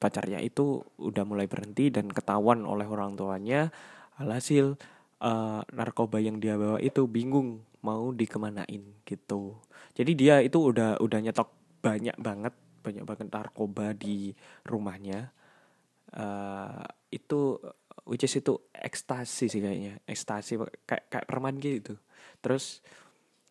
pacarnya 0.00 0.40
itu 0.40 0.80
udah 0.96 1.24
mulai 1.28 1.44
berhenti 1.44 1.92
dan 1.92 2.08
ketahuan 2.08 2.64
oleh 2.64 2.88
orang 2.88 3.12
tuanya. 3.14 3.68
Alhasil 4.16 4.80
uh, 5.20 5.60
narkoba 5.68 6.16
yang 6.16 6.40
dia 6.40 6.56
bawa 6.56 6.80
itu 6.80 7.04
bingung 7.04 7.60
mau 7.84 8.08
dikemanain 8.08 9.04
gitu. 9.04 9.60
Jadi 9.92 10.12
dia 10.16 10.40
itu 10.40 10.72
udah 10.72 10.96
udah 11.00 11.18
nyetok 11.20 11.52
banyak 11.84 12.16
banget 12.16 12.56
banyak 12.80 13.04
banget 13.04 13.28
narkoba 13.28 13.92
di 13.92 14.32
rumahnya. 14.64 15.28
Uh, 16.16 16.86
itu 17.12 17.60
which 18.04 18.26
is 18.26 18.36
itu 18.36 18.60
ekstasi 18.74 19.48
sih 19.48 19.60
kayaknya. 19.62 19.96
Ekstasi 20.04 20.60
kayak 20.84 21.08
kayak 21.08 21.26
permen 21.26 21.56
gitu. 21.62 21.96
Terus 22.44 22.84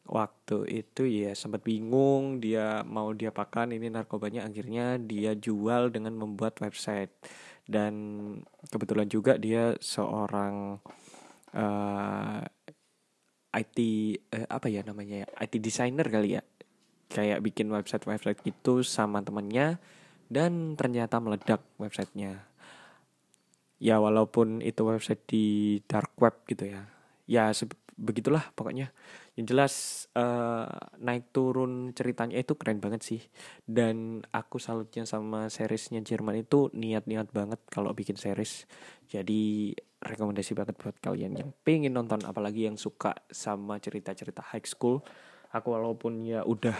waktu 0.05 0.85
itu 0.85 1.09
ya 1.09 1.33
sempat 1.33 1.65
bingung 1.65 2.37
dia 2.37 2.85
mau 2.85 3.09
dia 3.17 3.33
pakan 3.33 3.73
ini 3.73 3.89
narkobanya. 3.89 4.45
Akhirnya 4.45 5.01
dia 5.01 5.33
jual 5.33 5.89
dengan 5.89 6.13
membuat 6.13 6.61
website. 6.61 7.11
Dan 7.65 7.93
kebetulan 8.69 9.09
juga 9.09 9.41
dia 9.41 9.73
seorang 9.81 10.77
uh, 11.57 12.41
eh, 12.45 13.57
IT 13.57 13.77
uh, 14.29 14.37
eh, 14.37 14.45
apa 14.45 14.67
ya 14.69 14.85
namanya 14.85 15.25
ya? 15.25 15.27
IT 15.41 15.57
designer 15.57 16.05
kali 16.05 16.37
ya. 16.37 16.43
Kayak 17.09 17.41
bikin 17.41 17.73
website 17.73 18.05
website 18.05 18.41
itu 18.45 18.85
sama 18.85 19.25
temennya 19.25 19.81
dan 20.29 20.73
ternyata 20.73 21.21
meledak 21.21 21.61
websitenya 21.77 22.45
ya 23.79 23.99
walaupun 23.99 24.63
itu 24.63 24.81
website 24.83 25.23
di 25.27 25.45
dark 25.85 26.15
web 26.19 26.35
gitu 26.47 26.69
ya. 26.71 26.87
Ya 27.25 27.51
begitulah 27.95 28.51
pokoknya. 28.53 28.91
Yang 29.35 29.45
jelas 29.51 29.73
uh, 30.15 30.67
naik 30.99 31.31
turun 31.35 31.91
ceritanya 31.91 32.39
itu 32.39 32.55
keren 32.55 32.79
banget 32.79 33.03
sih. 33.03 33.21
Dan 33.63 34.23
aku 34.31 34.59
salutnya 34.59 35.03
sama 35.03 35.51
seriesnya 35.51 35.99
Jerman 36.03 36.43
itu 36.43 36.71
niat-niat 36.71 37.31
banget 37.31 37.59
kalau 37.71 37.91
bikin 37.91 38.15
series. 38.15 38.67
Jadi 39.07 39.75
rekomendasi 40.05 40.53
banget 40.53 40.75
buat 40.77 40.95
kalian 41.01 41.39
yang 41.39 41.49
pengen 41.65 41.97
nonton 41.97 42.21
apalagi 42.23 42.69
yang 42.69 42.77
suka 42.77 43.15
sama 43.31 43.79
cerita-cerita 43.79 44.43
high 44.55 44.63
school. 44.67 45.03
Aku 45.55 45.71
walaupun 45.71 46.23
ya 46.23 46.43
udah 46.43 46.75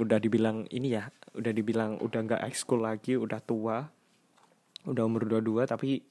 udah 0.00 0.18
dibilang 0.18 0.64
ini 0.72 0.96
ya 0.96 1.12
udah 1.36 1.52
dibilang 1.52 2.00
udah 2.00 2.20
nggak 2.24 2.42
high 2.42 2.56
school 2.56 2.80
lagi 2.82 3.14
udah 3.14 3.38
tua 3.44 3.84
udah 4.84 5.02
umur 5.04 5.24
22 5.28 5.64
tapi 5.68 6.04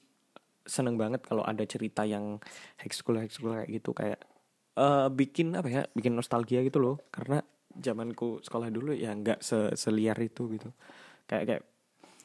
seneng 0.64 0.96
banget 0.96 1.24
kalau 1.28 1.44
ada 1.44 1.62
cerita 1.68 2.08
yang 2.08 2.40
high 2.80 2.94
school 2.94 3.20
high 3.20 3.32
school 3.32 3.54
kayak 3.54 3.70
gitu. 3.70 3.92
Kayak 3.92 4.24
uh, 4.80 5.12
bikin 5.12 5.54
apa 5.60 5.68
ya 5.70 5.82
bikin 5.92 6.16
nostalgia 6.16 6.64
gitu 6.64 6.80
loh. 6.80 6.96
Karena 7.12 7.44
zamanku 7.74 8.40
sekolah 8.46 8.72
dulu 8.72 8.96
ya 8.96 9.12
nggak 9.14 9.44
se 9.44 9.76
seliar 9.76 10.18
itu 10.24 10.48
gitu. 10.56 10.72
Kayak 11.28 11.44
kayak 11.48 11.64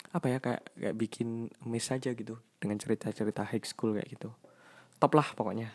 apa 0.08 0.26
ya 0.32 0.38
kayak 0.40 0.62
kayak 0.72 0.96
bikin 0.96 1.52
miss 1.68 1.92
aja 1.92 2.16
gitu 2.16 2.40
dengan 2.56 2.80
cerita-cerita 2.80 3.44
high 3.44 3.66
school 3.66 3.92
kayak 3.98 4.08
gitu. 4.08 4.30
Top 4.96 5.12
lah 5.14 5.34
pokoknya. 5.34 5.70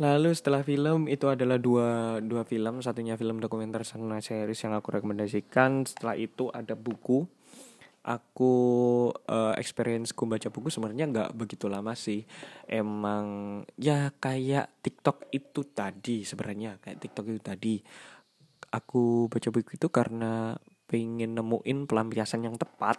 Lalu 0.00 0.32
setelah 0.32 0.64
film 0.64 1.12
itu 1.12 1.28
adalah 1.28 1.60
dua 1.60 2.18
dua 2.24 2.48
film. 2.48 2.80
Satunya 2.80 3.20
film 3.20 3.36
dokumenter 3.36 3.84
sama 3.84 4.16
series 4.24 4.64
yang 4.64 4.72
aku 4.72 4.96
rekomendasikan. 4.96 5.84
Setelah 5.84 6.16
itu 6.16 6.48
ada 6.48 6.72
buku 6.72 7.28
aku 8.00 8.54
uh, 9.12 9.52
experienceku 9.60 10.24
baca 10.24 10.48
buku 10.48 10.72
sebenarnya 10.72 11.04
nggak 11.10 11.30
begitu 11.36 11.68
lama 11.68 11.92
sih. 11.92 12.24
Emang 12.64 13.60
ya 13.76 14.12
kayak 14.16 14.80
TikTok 14.80 15.28
itu 15.32 15.60
tadi 15.70 16.24
sebenarnya 16.24 16.80
kayak 16.80 16.98
TikTok 17.00 17.24
itu 17.28 17.40
tadi. 17.40 17.74
Aku 18.70 19.26
baca 19.26 19.48
buku 19.50 19.76
itu 19.76 19.88
karena 19.90 20.54
pengen 20.90 21.38
nemuin 21.38 21.86
pelampiasan 21.86 22.50
yang 22.50 22.58
tepat 22.58 22.98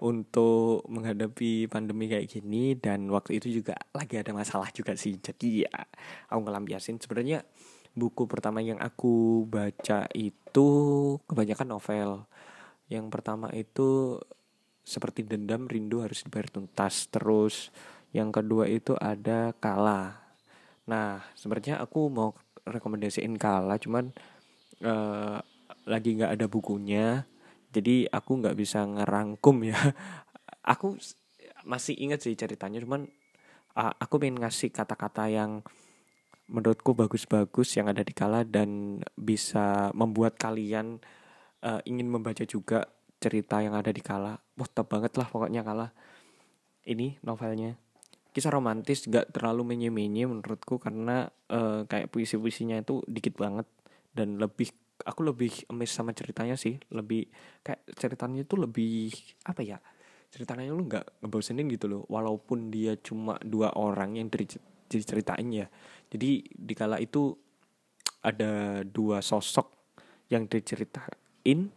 untuk 0.00 0.88
menghadapi 0.88 1.68
pandemi 1.68 2.08
kayak 2.08 2.32
gini 2.32 2.72
dan 2.80 3.12
waktu 3.12 3.36
itu 3.36 3.60
juga 3.60 3.76
lagi 3.92 4.16
ada 4.16 4.32
masalah 4.32 4.72
juga 4.72 4.96
sih. 4.96 5.20
Jadi 5.20 5.68
ya 5.68 5.72
aku 6.32 6.40
ngelampiasin. 6.48 6.96
Sebenarnya 6.96 7.44
buku 7.96 8.28
pertama 8.28 8.60
yang 8.60 8.76
aku 8.80 9.44
baca 9.48 10.08
itu 10.12 10.68
kebanyakan 11.24 11.68
novel 11.68 12.28
yang 12.86 13.10
pertama 13.10 13.50
itu 13.50 14.20
seperti 14.86 15.26
dendam 15.26 15.66
rindu 15.66 16.06
harus 16.06 16.22
dibayar 16.22 16.46
tuntas 16.46 17.10
terus. 17.10 17.74
Yang 18.14 18.42
kedua 18.42 18.64
itu 18.70 18.94
ada 18.96 19.50
kala. 19.58 20.22
Nah 20.86 21.26
sebenarnya 21.34 21.82
aku 21.82 22.06
mau 22.06 22.30
rekomendasiin 22.62 23.34
kala 23.34 23.78
cuman 23.82 24.14
uh, 24.86 25.38
lagi 25.86 26.18
nggak 26.18 26.34
ada 26.34 26.46
bukunya 26.50 27.26
jadi 27.74 28.06
aku 28.08 28.40
nggak 28.40 28.56
bisa 28.56 28.86
ngerangkum 28.86 29.66
ya. 29.66 29.76
Aku 30.66 30.98
masih 31.62 31.94
inget 31.94 32.26
sih 32.26 32.34
ceritanya 32.34 32.82
cuman 32.82 33.06
uh, 33.78 33.94
aku 34.02 34.18
pengen 34.18 34.42
ngasih 34.42 34.74
kata-kata 34.74 35.30
yang 35.30 35.62
menurutku 36.50 36.90
bagus-bagus 36.90 37.78
yang 37.78 37.86
ada 37.86 38.02
di 38.02 38.10
kala 38.10 38.42
dan 38.42 38.98
bisa 39.14 39.94
membuat 39.94 40.38
kalian 40.42 40.98
uh, 41.66 41.80
ingin 41.82 42.06
membaca 42.06 42.46
juga 42.46 42.86
cerita 43.18 43.58
yang 43.58 43.74
ada 43.74 43.90
di 43.90 43.98
Kala. 43.98 44.38
Wah 44.38 44.70
top 44.70 44.94
banget 44.94 45.18
lah 45.18 45.26
pokoknya 45.26 45.66
Kala. 45.66 45.90
Ini 46.86 47.18
novelnya. 47.26 47.74
Kisah 48.30 48.52
romantis 48.52 49.08
gak 49.08 49.32
terlalu 49.32 49.74
menye-menye 49.74 50.28
menurutku 50.28 50.78
karena 50.78 51.26
uh, 51.50 51.82
kayak 51.88 52.12
puisi-puisinya 52.12 52.78
itu 52.78 53.02
dikit 53.08 53.40
banget 53.40 53.64
dan 54.12 54.36
lebih 54.36 54.70
aku 55.02 55.24
lebih 55.24 55.66
emes 55.72 55.90
sama 55.90 56.14
ceritanya 56.14 56.54
sih. 56.54 56.78
Lebih 56.92 57.26
kayak 57.66 57.82
ceritanya 57.96 58.46
itu 58.46 58.54
lebih 58.54 59.10
apa 59.48 59.64
ya 59.66 59.80
ceritanya 60.30 60.68
lu 60.68 60.84
nggak 60.84 61.24
ngebosenin 61.24 61.66
gitu 61.72 61.88
loh. 61.88 62.02
Walaupun 62.12 62.68
dia 62.68 62.94
cuma 63.00 63.40
dua 63.40 63.72
orang 63.74 64.20
yang 64.20 64.28
diceritain 64.86 65.48
ya. 65.50 65.66
Jadi 66.12 66.44
di 66.52 66.74
kala 66.76 67.00
itu 67.00 67.32
ada 68.20 68.84
dua 68.84 69.24
sosok 69.24 69.72
yang 70.28 70.44
diceritain 71.46 71.70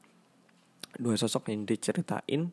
dua 0.98 1.14
sosok 1.14 1.54
yang 1.54 1.70
diceritain 1.70 2.50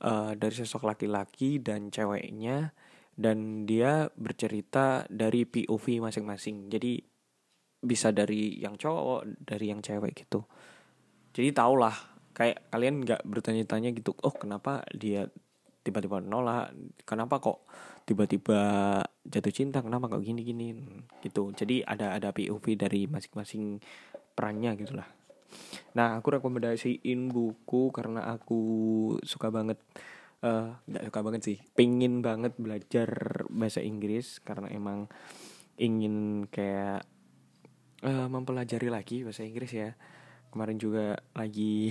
uh, 0.00 0.32
dari 0.32 0.54
sosok 0.56 0.88
laki-laki 0.88 1.60
dan 1.60 1.92
ceweknya 1.92 2.72
dan 3.14 3.68
dia 3.68 4.08
bercerita 4.16 5.04
dari 5.06 5.44
POV 5.44 6.02
masing-masing. 6.02 6.72
Jadi 6.72 6.98
bisa 7.84 8.10
dari 8.10 8.56
yang 8.58 8.80
cowok 8.80 9.44
dari 9.44 9.68
yang 9.68 9.84
cewek 9.84 10.24
gitu. 10.24 10.48
Jadi 11.36 11.52
tau 11.52 11.76
lah 11.76 11.92
kayak 12.34 12.72
kalian 12.72 13.04
nggak 13.04 13.22
bertanya-tanya 13.22 13.94
gitu 13.94 14.10
oh 14.24 14.34
kenapa 14.34 14.82
dia 14.96 15.28
tiba-tiba 15.84 16.24
nolak? 16.24 16.72
Kenapa 17.04 17.38
kok 17.44 17.68
tiba-tiba 18.08 18.58
jatuh 19.28 19.52
cinta? 19.52 19.84
Kenapa 19.84 20.08
kok 20.08 20.24
gini-gini? 20.24 20.72
Gitu. 21.20 21.52
Jadi 21.52 21.84
ada 21.84 22.16
ada 22.16 22.32
POV 22.32 22.80
dari 22.80 23.04
masing-masing 23.04 23.78
perannya 24.34 24.74
gitulah 24.80 25.06
Nah, 25.94 26.18
aku 26.18 26.38
rekomendasiin 26.38 27.30
buku 27.30 27.94
karena 27.94 28.26
aku 28.26 28.60
suka 29.22 29.48
banget 29.54 29.78
uh, 30.42 30.74
suka 30.84 31.20
banget 31.22 31.42
sih, 31.46 31.58
pengen 31.78 32.20
banget 32.20 32.54
belajar 32.58 33.08
bahasa 33.48 33.80
Inggris 33.80 34.42
karena 34.42 34.68
emang 34.74 35.06
ingin 35.78 36.46
kayak 36.50 37.06
uh, 38.02 38.26
mempelajari 38.26 38.90
lagi 38.90 39.22
bahasa 39.22 39.46
Inggris 39.46 39.72
ya. 39.72 39.94
Kemarin 40.50 40.78
juga 40.78 41.18
lagi 41.34 41.90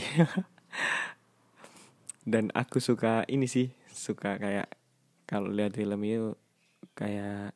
dan 2.32 2.48
aku 2.56 2.80
suka 2.80 3.28
ini 3.28 3.48
sih, 3.48 3.72
suka 3.92 4.40
kayak 4.40 4.72
kalau 5.28 5.52
lihat 5.52 5.76
film 5.76 6.00
itu 6.04 6.36
kayak 6.96 7.52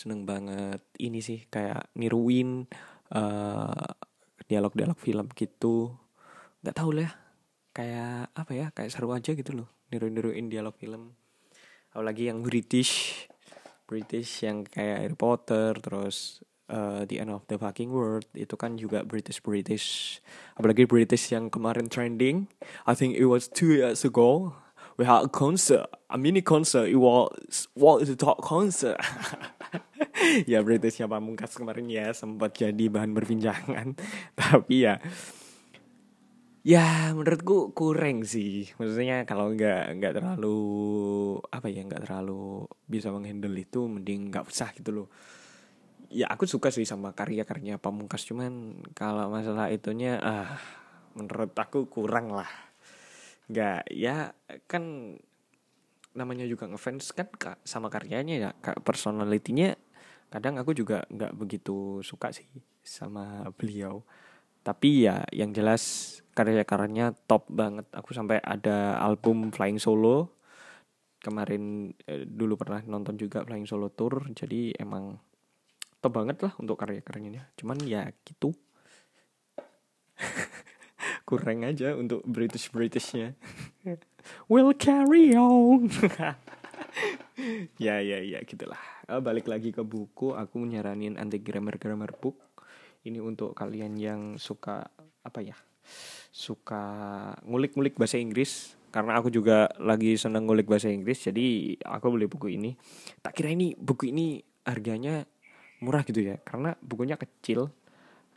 seneng 0.00 0.24
banget 0.24 0.80
ini 0.96 1.20
sih 1.20 1.44
kayak 1.52 1.92
niruin 1.92 2.64
uh, 3.12 3.90
dialog-dialog 4.50 4.98
film 4.98 5.30
gitu. 5.38 5.94
Nggak 6.66 6.74
tahu 6.74 6.90
lah 6.98 7.10
kayak 7.70 8.34
apa 8.34 8.50
ya 8.50 8.66
kayak 8.74 8.90
seru 8.90 9.14
aja 9.14 9.30
gitu 9.30 9.54
loh. 9.54 9.70
Niru-niruin 9.94 10.50
dialog 10.50 10.74
film. 10.74 11.14
Apalagi 11.94 12.26
yang 12.26 12.42
British. 12.42 13.24
British 13.86 14.42
yang 14.42 14.66
kayak 14.66 15.06
Harry 15.06 15.18
Potter 15.18 15.74
terus 15.78 16.42
uh, 16.70 17.02
The 17.06 17.22
End 17.22 17.30
of 17.30 17.46
the 17.46 17.58
Fucking 17.58 17.94
World. 17.94 18.26
Itu 18.34 18.58
kan 18.58 18.74
juga 18.74 19.06
British 19.06 19.38
British 19.38 20.18
apalagi 20.58 20.86
British 20.90 21.30
yang 21.30 21.46
kemarin 21.50 21.86
trending. 21.86 22.50
I 22.86 22.98
think 22.98 23.14
it 23.14 23.30
was 23.30 23.46
two 23.46 23.78
years 23.78 24.02
ago. 24.02 24.58
We 24.98 25.08
had 25.08 25.24
a 25.24 25.32
concert. 25.32 25.86
A 26.10 26.18
mini 26.18 26.42
concert. 26.42 26.90
It 26.90 26.98
was 26.98 27.70
what 27.78 28.02
is 28.02 28.10
the 28.10 28.18
top 28.18 28.42
concert 28.42 28.98
ya 30.50 30.60
Britishnya 30.64 31.06
Pamungkas 31.06 31.56
kemarin 31.56 31.86
ya 31.90 32.10
sempat 32.12 32.56
jadi 32.56 32.84
bahan 32.90 33.14
perbincangan. 33.14 33.94
Tapi 34.40 34.74
ya 34.86 34.98
ya 36.60 37.16
menurutku 37.16 37.72
kurang 37.72 38.26
sih. 38.28 38.68
Maksudnya 38.76 39.24
kalau 39.24 39.52
nggak 39.56 39.96
nggak 39.96 40.12
terlalu 40.20 40.60
apa 41.48 41.66
ya 41.72 41.82
nggak 41.84 42.04
terlalu 42.04 42.68
bisa 42.84 43.08
menghandle 43.08 43.56
itu 43.56 43.88
mending 43.88 44.28
nggak 44.28 44.46
usah 44.46 44.70
gitu 44.76 44.90
loh. 44.92 45.08
Ya 46.10 46.26
aku 46.26 46.44
suka 46.44 46.74
sih 46.74 46.82
sama 46.82 47.14
karya-karya 47.14 47.78
Pamungkas 47.78 48.26
cuman 48.26 48.82
kalau 48.98 49.30
masalah 49.30 49.70
itunya 49.70 50.18
ah 50.20 50.58
menurut 51.16 51.54
aku 51.54 51.86
kurang 51.86 52.34
lah. 52.34 52.50
Nggak 53.50 53.88
ya 53.94 54.34
kan 54.66 55.16
namanya 56.10 56.42
juga 56.42 56.66
ngefans 56.66 57.14
kan 57.14 57.30
sama 57.62 57.86
karyanya 57.86 58.34
ya 58.34 58.50
personalitinya 58.82 59.78
kadang 60.30 60.56
aku 60.62 60.72
juga 60.72 61.02
nggak 61.10 61.34
begitu 61.34 62.00
suka 62.06 62.30
sih 62.30 62.46
sama 62.80 63.50
beliau. 63.58 64.06
Tapi 64.62 65.08
ya 65.08 65.26
yang 65.34 65.50
jelas 65.50 66.16
karya-karyanya 66.32 67.12
top 67.26 67.50
banget. 67.50 67.84
Aku 67.90 68.14
sampai 68.14 68.38
ada 68.40 68.96
album 69.02 69.50
Flying 69.50 69.82
Solo. 69.82 70.38
Kemarin 71.20 71.92
eh, 72.08 72.24
dulu 72.24 72.56
pernah 72.56 72.80
nonton 72.86 73.18
juga 73.18 73.44
Flying 73.44 73.66
Solo 73.66 73.90
Tour. 73.92 74.30
Jadi 74.32 74.72
emang 74.78 75.18
top 76.00 76.12
banget 76.14 76.40
lah 76.46 76.54
untuk 76.62 76.78
karya-karyanya. 76.78 77.50
Cuman 77.58 77.82
ya 77.84 78.06
gitu. 78.24 78.54
Kurang 81.28 81.64
aja 81.64 81.96
untuk 81.96 82.20
British 82.28 82.68
Britishnya 82.68 83.32
will 84.52 84.72
carry 84.76 85.32
on 85.32 85.88
ya 87.84 88.00
ya 88.00 88.18
ya 88.20 88.38
gitulah. 88.44 88.78
Uh, 89.08 89.20
balik 89.22 89.48
lagi 89.48 89.72
ke 89.72 89.82
buku. 89.82 90.36
Aku 90.36 90.62
nyaranin 90.62 91.16
anti 91.16 91.40
grammar 91.40 91.80
grammar 91.80 92.14
book. 92.18 92.36
Ini 93.06 93.18
untuk 93.20 93.56
kalian 93.56 93.96
yang 93.96 94.20
suka 94.36 94.84
apa 95.24 95.40
ya 95.40 95.56
suka 96.30 96.84
ngulik-ngulik 97.48 97.96
bahasa 97.96 98.20
Inggris. 98.20 98.76
Karena 98.90 99.22
aku 99.22 99.30
juga 99.30 99.70
lagi 99.78 100.18
seneng 100.18 100.50
ngulik 100.50 100.66
bahasa 100.66 100.90
Inggris 100.90 101.22
jadi 101.22 101.78
aku 101.86 102.06
beli 102.12 102.26
buku 102.26 102.52
ini. 102.58 102.74
Tak 103.22 103.38
kira 103.38 103.54
ini 103.54 103.72
buku 103.78 104.10
ini 104.10 104.42
harganya 104.66 105.24
murah 105.80 106.04
gitu 106.04 106.20
ya 106.20 106.36
karena 106.44 106.76
bukunya 106.82 107.16
kecil 107.16 107.70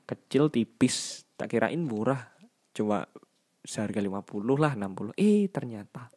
kecil 0.07 0.53
tipis. 0.53 1.27
Tak 1.33 1.49
kirain 1.49 1.81
murah 1.81 2.29
cuma 2.73 3.09
seharga 3.63 4.03
50 4.03 4.43
lah 4.59 4.75
60 4.75 5.15
eh 5.15 5.47
ternyata 5.47 6.11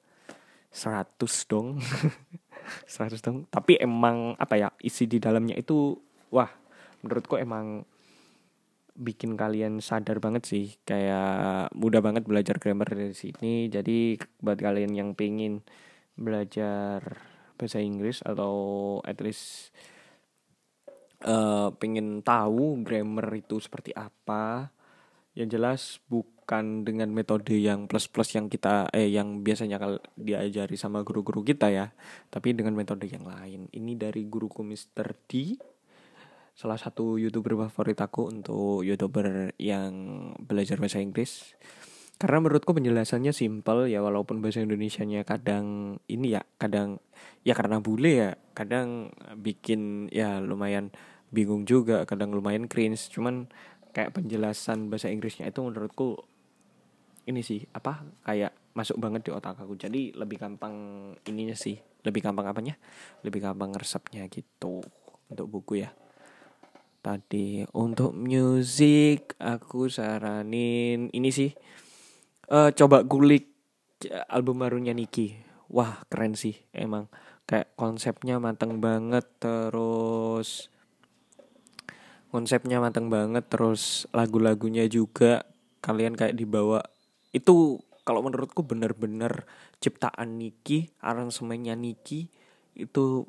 100 0.75 1.23
dong 1.47 1.79
100 2.87 3.23
dong 3.23 3.47
tapi 3.49 3.79
emang 3.79 4.35
apa 4.37 4.55
ya 4.59 4.69
isi 4.83 5.07
di 5.07 5.23
dalamnya 5.23 5.55
itu 5.55 5.95
wah 6.35 6.51
menurutku 7.03 7.39
emang 7.39 7.87
bikin 8.97 9.37
kalian 9.37 9.85
sadar 9.85 10.19
banget 10.19 10.49
sih. 10.49 10.67
Kayak 10.83 11.71
mudah 11.77 12.01
banget 12.01 12.25
belajar 12.25 12.57
grammar 12.57 12.89
dari 12.89 13.13
sini. 13.13 13.69
Jadi 13.69 14.17
buat 14.41 14.57
kalian 14.57 14.97
yang 14.97 15.13
pengen 15.13 15.61
belajar 16.17 17.21
bahasa 17.61 17.79
Inggris 17.81 18.25
atau 18.25 18.55
at 19.05 19.21
least 19.21 19.73
uh, 21.25 21.73
pengen 21.77 22.25
tahu 22.25 22.81
grammar 22.85 23.29
itu 23.37 23.61
seperti 23.61 23.93
apa 23.97 24.73
yang 25.37 25.53
jelas 25.53 26.01
bukan 26.09 26.83
dengan 26.83 27.13
metode 27.13 27.61
yang 27.61 27.85
plus 27.85 28.09
plus 28.09 28.33
yang 28.33 28.49
kita 28.49 28.89
eh 28.91 29.13
yang 29.13 29.45
biasanya 29.45 29.77
kalau 29.77 30.01
diajari 30.17 30.81
sama 30.81 31.05
guru-guru 31.05 31.45
kita 31.45 31.69
ya 31.69 31.93
tapi 32.33 32.57
dengan 32.57 32.73
metode 32.73 33.05
yang 33.05 33.29
lain 33.29 33.69
ini 33.77 33.95
dari 34.01 34.25
guruku 34.25 34.65
Mr. 34.65 35.13
D 35.29 35.61
salah 36.57 36.81
satu 36.81 37.21
youtuber 37.21 37.69
favorit 37.69 38.01
aku 38.01 38.33
untuk 38.33 38.81
youtuber 38.81 39.53
yang 39.61 39.93
belajar 40.41 40.81
bahasa 40.81 41.05
Inggris 41.05 41.53
karena 42.17 42.41
menurutku 42.41 42.73
penjelasannya 42.73 43.37
simpel 43.37 43.93
ya 43.93 44.01
walaupun 44.01 44.41
bahasa 44.41 44.65
Indonesia-nya 44.65 45.29
kadang 45.29 46.01
ini 46.09 46.33
ya 46.33 46.49
kadang 46.57 46.97
ya 47.45 47.53
karena 47.53 47.85
bule 47.85 48.13
ya 48.17 48.31
kadang 48.57 49.13
bikin 49.37 50.09
ya 50.09 50.41
lumayan 50.41 50.97
bingung 51.29 51.69
juga 51.69 52.09
kadang 52.09 52.33
lumayan 52.33 52.73
cringe 52.73 53.13
cuman 53.13 53.53
kayak 53.97 54.13
penjelasan 54.13 54.93
bahasa 54.93 55.09
Inggrisnya 55.09 55.49
itu 55.49 55.65
menurutku 55.65 56.21
ini 57.25 57.41
sih 57.41 57.65
apa 57.73 58.05
kayak 58.29 58.53
masuk 58.77 59.01
banget 59.01 59.25
di 59.25 59.31
otak 59.33 59.57
aku. 59.57 59.73
Jadi 59.73 60.13
lebih 60.13 60.37
gampang 60.37 60.77
ininya 61.25 61.57
sih 61.57 61.81
lebih 62.05 62.21
gampang 62.21 62.45
apanya? 62.45 62.77
Lebih 63.25 63.41
gampang 63.41 63.73
resepnya 63.73 64.29
gitu 64.29 64.85
untuk 65.33 65.47
buku 65.49 65.81
ya. 65.81 65.97
Tadi 67.01 67.65
untuk 67.73 68.13
musik 68.13 69.33
aku 69.41 69.89
saranin 69.89 71.09
ini 71.17 71.31
sih 71.33 71.51
uh, 72.53 72.69
coba 72.77 73.01
kulik 73.09 73.49
album 74.29 74.61
barunya 74.61 74.93
Niki. 74.93 75.41
Wah 75.73 76.05
keren 76.13 76.37
sih 76.37 76.53
emang. 76.77 77.09
Kayak 77.49 77.73
konsepnya 77.81 78.37
mateng 78.37 78.77
banget 78.85 79.25
terus 79.41 80.69
konsepnya 82.37 82.85
mateng 82.85 83.09
banget 83.09 83.49
terus 83.49 84.05
lagu-lagunya 84.13 84.85
juga 84.93 85.49
kalian 85.81 86.13
kayak 86.13 86.37
dibawa. 86.37 86.85
Itu 87.33 87.81
kalau 88.05 88.21
menurutku 88.21 88.61
bener-bener 88.61 89.49
ciptaan 89.81 90.37
Niki 90.37 90.93
aransemennya 91.01 91.73
Niki 91.73 92.29
itu 92.77 93.25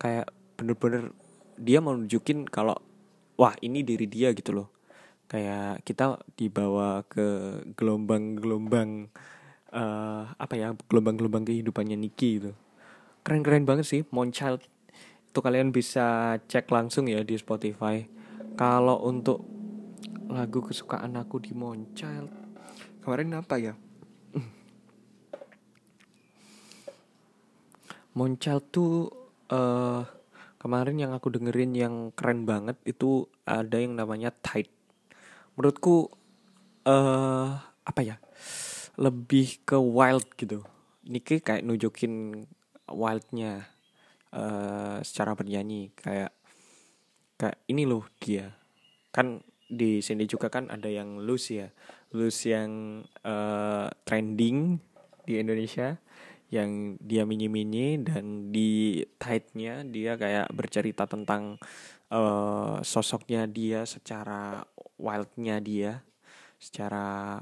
kayak 0.00 0.32
bener-bener 0.56 1.12
dia 1.60 1.84
mau 1.84 1.92
nunjukin 1.92 2.48
kalau 2.48 2.80
wah 3.36 3.52
ini 3.60 3.84
diri 3.84 4.08
dia 4.08 4.32
gitu 4.32 4.56
loh. 4.56 4.72
Kayak 5.28 5.84
kita 5.84 6.16
dibawa 6.32 7.04
ke 7.04 7.60
gelombang-gelombang 7.76 9.12
uh, 9.76 10.24
apa 10.40 10.54
ya 10.56 10.72
gelombang-gelombang 10.88 11.44
kehidupannya 11.52 12.00
Niki 12.00 12.40
gitu. 12.40 12.56
Keren-keren 13.28 13.68
banget 13.68 13.84
sih 13.84 14.08
Monchild 14.08 14.64
itu 15.28 15.38
kalian 15.44 15.68
bisa 15.68 16.40
cek 16.48 16.72
langsung 16.72 17.12
ya 17.12 17.20
di 17.20 17.36
Spotify 17.36 18.21
kalau 18.52 19.00
untuk 19.08 19.44
lagu 20.32 20.64
kesukaan 20.64 21.16
aku 21.16 21.40
di 21.40 21.52
Monchild 21.52 22.32
kemarin 23.04 23.36
apa 23.36 23.54
ya? 23.58 23.74
Monchild 28.16 28.64
tuh 28.72 29.10
uh, 29.52 30.06
kemarin 30.62 30.96
yang 31.02 31.12
aku 31.12 31.28
dengerin 31.34 31.74
yang 31.74 31.94
keren 32.14 32.46
banget 32.46 32.78
itu 32.86 33.26
ada 33.44 33.76
yang 33.76 33.98
namanya 33.98 34.30
Tide. 34.30 34.70
Menurutku 35.58 36.08
uh, 36.86 37.58
apa 37.82 38.00
ya? 38.00 38.16
Lebih 38.96 39.66
ke 39.66 39.76
wild 39.76 40.28
gitu. 40.38 40.62
Niki 41.08 41.42
kayak 41.42 41.66
nunjukin 41.66 42.46
wildnya 42.86 43.66
uh, 44.30 45.02
secara 45.02 45.34
bernyanyi. 45.34 45.90
Kayak 45.98 46.30
kayak 47.42 47.58
ini 47.66 47.82
loh 47.82 48.06
dia 48.22 48.54
kan 49.10 49.42
di 49.72 50.04
sini 50.04 50.28
juga 50.28 50.52
kan 50.52 50.68
ada 50.68 50.86
yang 50.86 51.20
loose 51.20 51.64
ya. 51.64 51.68
Loose 52.12 52.52
yang 52.52 53.00
uh, 53.24 53.88
trending 54.04 54.76
di 55.24 55.40
Indonesia 55.40 55.96
yang 56.52 57.00
dia 57.00 57.24
mini-mini 57.24 57.96
dan 58.04 58.52
di 58.52 59.00
tightnya 59.16 59.80
dia 59.88 60.20
kayak 60.20 60.52
bercerita 60.52 61.08
tentang 61.08 61.56
uh, 62.12 62.84
sosoknya 62.84 63.48
dia 63.48 63.88
secara 63.88 64.60
wildnya 65.00 65.64
dia 65.64 66.04
secara 66.60 67.40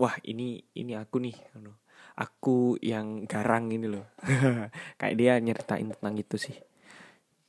wah 0.00 0.16
ini 0.24 0.64
ini 0.72 0.96
aku 0.96 1.20
nih 1.20 1.36
aku 2.16 2.80
yang 2.80 3.28
garang 3.28 3.68
ini 3.68 3.92
loh. 3.92 4.08
Kayak 5.00 5.16
dia 5.20 5.32
nyeritain 5.42 5.92
tentang 5.92 6.14
itu 6.16 6.36
sih 6.40 6.56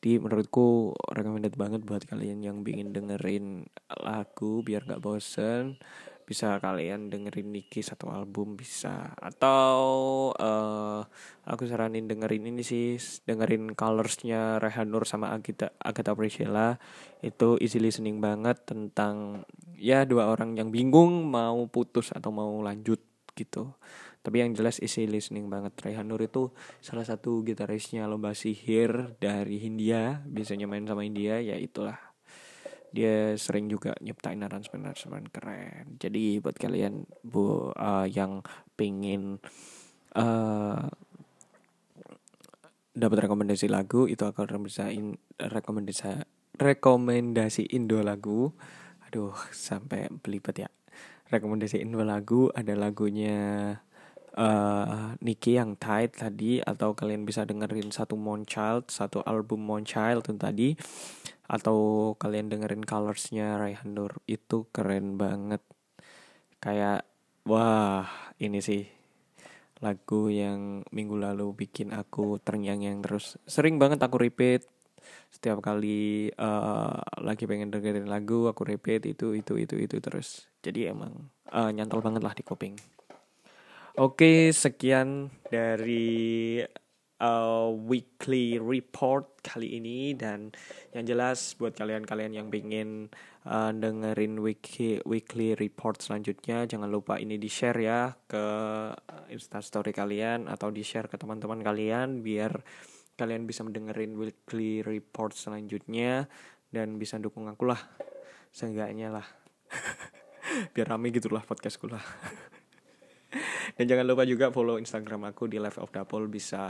di 0.05 0.21
menurutku 0.21 0.93
recommended 1.17 1.57
banget 1.57 1.81
buat 1.81 2.05
kalian 2.05 2.45
yang 2.45 2.61
ingin 2.61 2.93
dengerin 2.93 3.65
lagu 3.89 4.61
biar 4.61 4.85
gak 4.85 5.01
bosen 5.01 5.81
bisa 6.25 6.57
kalian 6.61 7.09
dengerin 7.13 7.53
Niki 7.53 7.85
satu 7.85 8.09
album 8.09 8.57
bisa. 8.57 9.13
Atau 9.17 9.77
uh, 10.33 11.01
aku 11.45 11.69
saranin 11.69 12.09
dengerin 12.09 12.49
ini 12.49 12.65
sih 12.65 12.97
dengerin 12.97 13.77
Colorsnya 13.77 14.57
Rehanur 14.57 15.05
sama 15.05 15.33
Agita 15.33 15.73
Agatha 15.77 16.17
Priscilla. 16.17 16.81
Itu 17.21 17.61
easy 17.61 17.77
listening 17.77 18.21
banget 18.21 18.61
tentang 18.65 19.45
ya 19.77 20.05
dua 20.05 20.33
orang 20.33 20.57
yang 20.57 20.73
bingung 20.73 21.29
mau 21.29 21.69
putus 21.69 22.09
atau 22.09 22.33
mau 22.33 22.57
lanjut 22.61 23.01
gitu 23.37 23.77
tapi 24.25 24.41
yang 24.41 24.57
jelas 24.57 24.81
easy 24.81 25.05
listening 25.05 25.53
banget. 25.53 25.77
Rehanur 25.85 26.17
itu 26.17 26.49
salah 26.81 27.05
satu 27.05 27.45
gitarisnya 27.45 28.09
lomba 28.09 28.33
sihir 28.33 29.13
dari 29.21 29.61
Hindia 29.61 30.25
biasanya 30.25 30.65
main 30.65 30.89
sama 30.89 31.05
India 31.05 31.38
ya 31.45 31.53
itulah. 31.61 32.01
Dia 32.89 33.38
sering 33.38 33.69
juga 33.69 33.93
nyiptain 34.01 34.41
aransemen-aransemen 34.41 35.29
keren. 35.29 36.01
Jadi 36.01 36.41
buat 36.41 36.57
kalian 36.57 37.05
bu 37.21 37.69
uh, 37.77 38.09
yang 38.09 38.41
pengen 38.73 39.38
uh, 40.17 40.89
dapat 42.97 43.29
rekomendasi 43.29 43.69
lagu 43.69 44.09
itu 44.09 44.25
aku 44.25 44.47
rekomendasiin 44.47 45.38
rekomendasi 45.38 46.25
rekomendasi 46.57 47.77
Indo 47.77 48.01
lagu. 48.01 48.57
Aduh 49.05 49.38
sampai 49.53 50.09
belibet 50.25 50.65
ya. 50.65 50.69
Rekomendasi 51.29 51.77
Indo 51.77 52.01
lagu 52.01 52.49
ada 52.57 52.73
lagunya 52.73 53.77
uh, 54.36 55.15
Niki 55.24 55.56
yang 55.56 55.80
tight 55.80 56.19
tadi 56.19 56.60
atau 56.60 56.93
kalian 56.93 57.24
bisa 57.24 57.48
dengerin 57.48 57.89
satu 57.89 58.19
Monchild 58.19 58.91
satu 58.91 59.24
album 59.24 59.63
Monchild 59.63 60.28
itu 60.28 60.36
tadi 60.36 60.69
atau 61.45 62.12
kalian 62.17 62.50
dengerin 62.50 62.84
colorsnya 62.84 63.62
Raihan 63.62 63.93
Nur 63.93 64.17
itu 64.26 64.65
keren 64.74 65.17
banget. 65.17 65.62
Kayak 66.58 67.06
wah 67.45 68.10
ini 68.41 68.60
sih 68.65 68.89
lagu 69.84 70.34
yang 70.34 70.82
minggu 70.89 71.13
lalu 71.19 71.54
bikin 71.54 71.93
aku 71.93 72.41
terngiang-ngiang 72.41 73.06
terus. 73.06 73.38
Sering 73.45 73.78
banget 73.78 74.02
aku 74.02 74.17
repeat. 74.17 74.65
Setiap 75.30 75.62
kali 75.62 76.34
uh, 76.34 76.98
lagi 77.21 77.45
pengen 77.45 77.69
dengerin 77.69 78.10
lagu 78.10 78.50
aku 78.50 78.65
repeat 78.65 79.06
itu 79.06 79.38
itu 79.38 79.54
itu 79.62 79.78
itu 79.78 80.02
terus. 80.02 80.50
Jadi 80.65 80.89
emang 80.89 81.30
uh, 81.54 81.69
nyantol 81.69 82.02
banget 82.02 82.26
lah 82.26 82.34
di 82.34 82.41
kuping 82.41 82.94
oke 83.95 84.51
sekian 84.51 85.31
dari 85.47 86.60
uh, 87.21 87.69
weekly 87.71 88.60
report 88.60 89.39
kali 89.39 89.79
ini. 89.79 90.13
Dan 90.15 90.52
yang 90.91 91.06
jelas 91.08 91.56
buat 91.56 91.75
kalian-kalian 91.75 92.33
yang 92.35 92.48
pengen 92.52 93.12
uh, 93.48 93.71
dengerin 93.71 94.39
weekly 94.43 95.00
weekly 95.08 95.56
report 95.56 96.04
selanjutnya 96.04 96.67
jangan 96.67 96.91
lupa 96.91 97.19
ini 97.19 97.39
di 97.39 97.48
share 97.48 97.79
ya 97.79 98.12
ke 98.27 98.46
instastory 99.31 99.96
kalian 99.96 100.52
atau 100.52 100.71
di 100.71 100.83
share 100.83 101.08
ke 101.08 101.15
teman-teman 101.15 101.63
kalian 101.63 102.19
biar 102.19 102.52
kalian 103.15 103.48
bisa 103.48 103.63
mendengerin 103.63 104.19
weekly 104.19 104.83
report 104.83 105.31
selanjutnya 105.31 106.27
dan 106.67 107.00
bisa 107.00 107.15
dukung 107.15 107.48
aku 107.48 107.71
lah. 107.71 107.79
Seenggaknya 108.52 109.12
lah. 109.12 109.27
Biar 110.75 110.87
rame 110.87 111.12
gitulah 111.12 111.43
podcastku 111.43 111.91
lah 111.91 112.00
Dan 113.75 113.86
jangan 113.86 114.06
lupa 114.08 114.23
juga 114.23 114.50
follow 114.50 114.79
Instagram 114.79 115.31
aku 115.31 115.52
di 115.52 115.58
Life 115.60 115.79
of 115.81 115.92
Dapol. 115.92 116.27
Bisa 116.31 116.63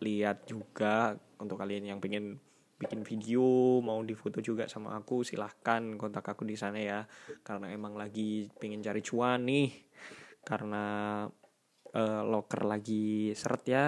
lihat 0.00 0.48
juga 0.48 1.14
untuk 1.40 1.60
kalian 1.60 1.96
yang 1.96 1.98
pengen 2.00 2.40
bikin 2.76 3.08
video 3.08 3.80
mau 3.80 4.04
difoto 4.04 4.44
juga 4.44 4.68
sama 4.68 4.92
aku 5.00 5.24
silahkan 5.24 5.96
kontak 5.96 6.24
aku 6.24 6.44
di 6.44 6.56
sana 6.56 6.80
ya. 6.80 7.00
Karena 7.40 7.72
emang 7.72 7.96
lagi 7.96 8.48
pengen 8.56 8.84
cari 8.84 9.00
cuan 9.00 9.44
nih. 9.44 9.68
Karena 10.42 10.84
uh, 11.92 12.22
locker 12.24 12.62
lagi 12.64 13.32
seret 13.32 13.64
ya. 13.68 13.86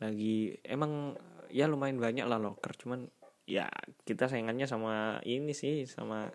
Lagi 0.00 0.58
emang 0.66 1.14
ya 1.54 1.70
lumayan 1.70 2.02
banyak 2.02 2.26
lah 2.26 2.42
locker 2.42 2.74
cuman 2.74 3.06
ya 3.46 3.70
kita 4.02 4.26
sayangannya 4.26 4.66
sama 4.66 5.22
ini 5.22 5.54
sih 5.54 5.86
sama 5.86 6.32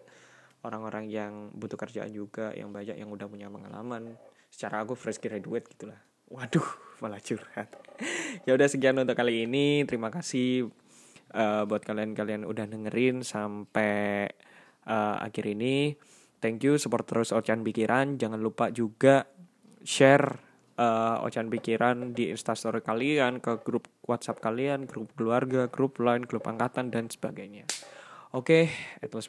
orang-orang 0.63 1.11
yang 1.11 1.33
butuh 1.51 1.75
kerjaan 1.75 2.15
juga 2.15 2.55
yang 2.55 2.71
banyak 2.71 2.95
yang 2.95 3.11
udah 3.11 3.27
punya 3.27 3.51
pengalaman 3.51 4.15
secara 4.49 4.83
aku 4.83 4.97
fresh 4.97 5.21
graduate 5.21 5.69
gitulah 5.71 5.97
waduh 6.29 6.65
malah 6.99 7.21
curhat 7.23 7.69
ya 8.45 8.51
udah 8.53 8.67
sekian 8.67 8.99
untuk 8.99 9.15
kali 9.15 9.47
ini 9.47 9.87
terima 9.87 10.11
kasih 10.11 10.69
uh, 11.33 11.63
buat 11.65 11.85
kalian-kalian 11.85 12.45
udah 12.45 12.65
dengerin 12.65 13.21
sampai 13.21 14.29
uh, 14.87 15.17
akhir 15.21 15.45
ini. 15.49 15.93
Thank 16.39 16.63
you 16.63 16.79
support 16.79 17.03
terus 17.05 17.35
Ocean 17.35 17.61
Pikiran. 17.61 18.15
Jangan 18.15 18.39
lupa 18.39 18.71
juga 18.71 19.27
share 19.83 20.39
uh, 20.79 21.25
Ocean 21.27 21.51
Pikiran 21.51 22.15
di 22.15 22.31
instastory 22.31 22.79
kalian, 22.79 23.43
ke 23.43 23.59
grup 23.61 23.91
WhatsApp 24.07 24.39
kalian, 24.39 24.87
grup 24.87 25.11
keluarga, 25.19 25.67
grup 25.67 25.99
lain, 25.99 26.23
grup 26.23 26.47
angkatan 26.47 26.89
dan 26.89 27.11
sebagainya. 27.11 27.67
Oke, 28.29 28.69
okay, 28.69 29.03
it 29.03 29.11
was. 29.11 29.27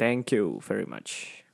Thank 0.00 0.32
you 0.32 0.58
very 0.64 0.88
much. 0.88 1.45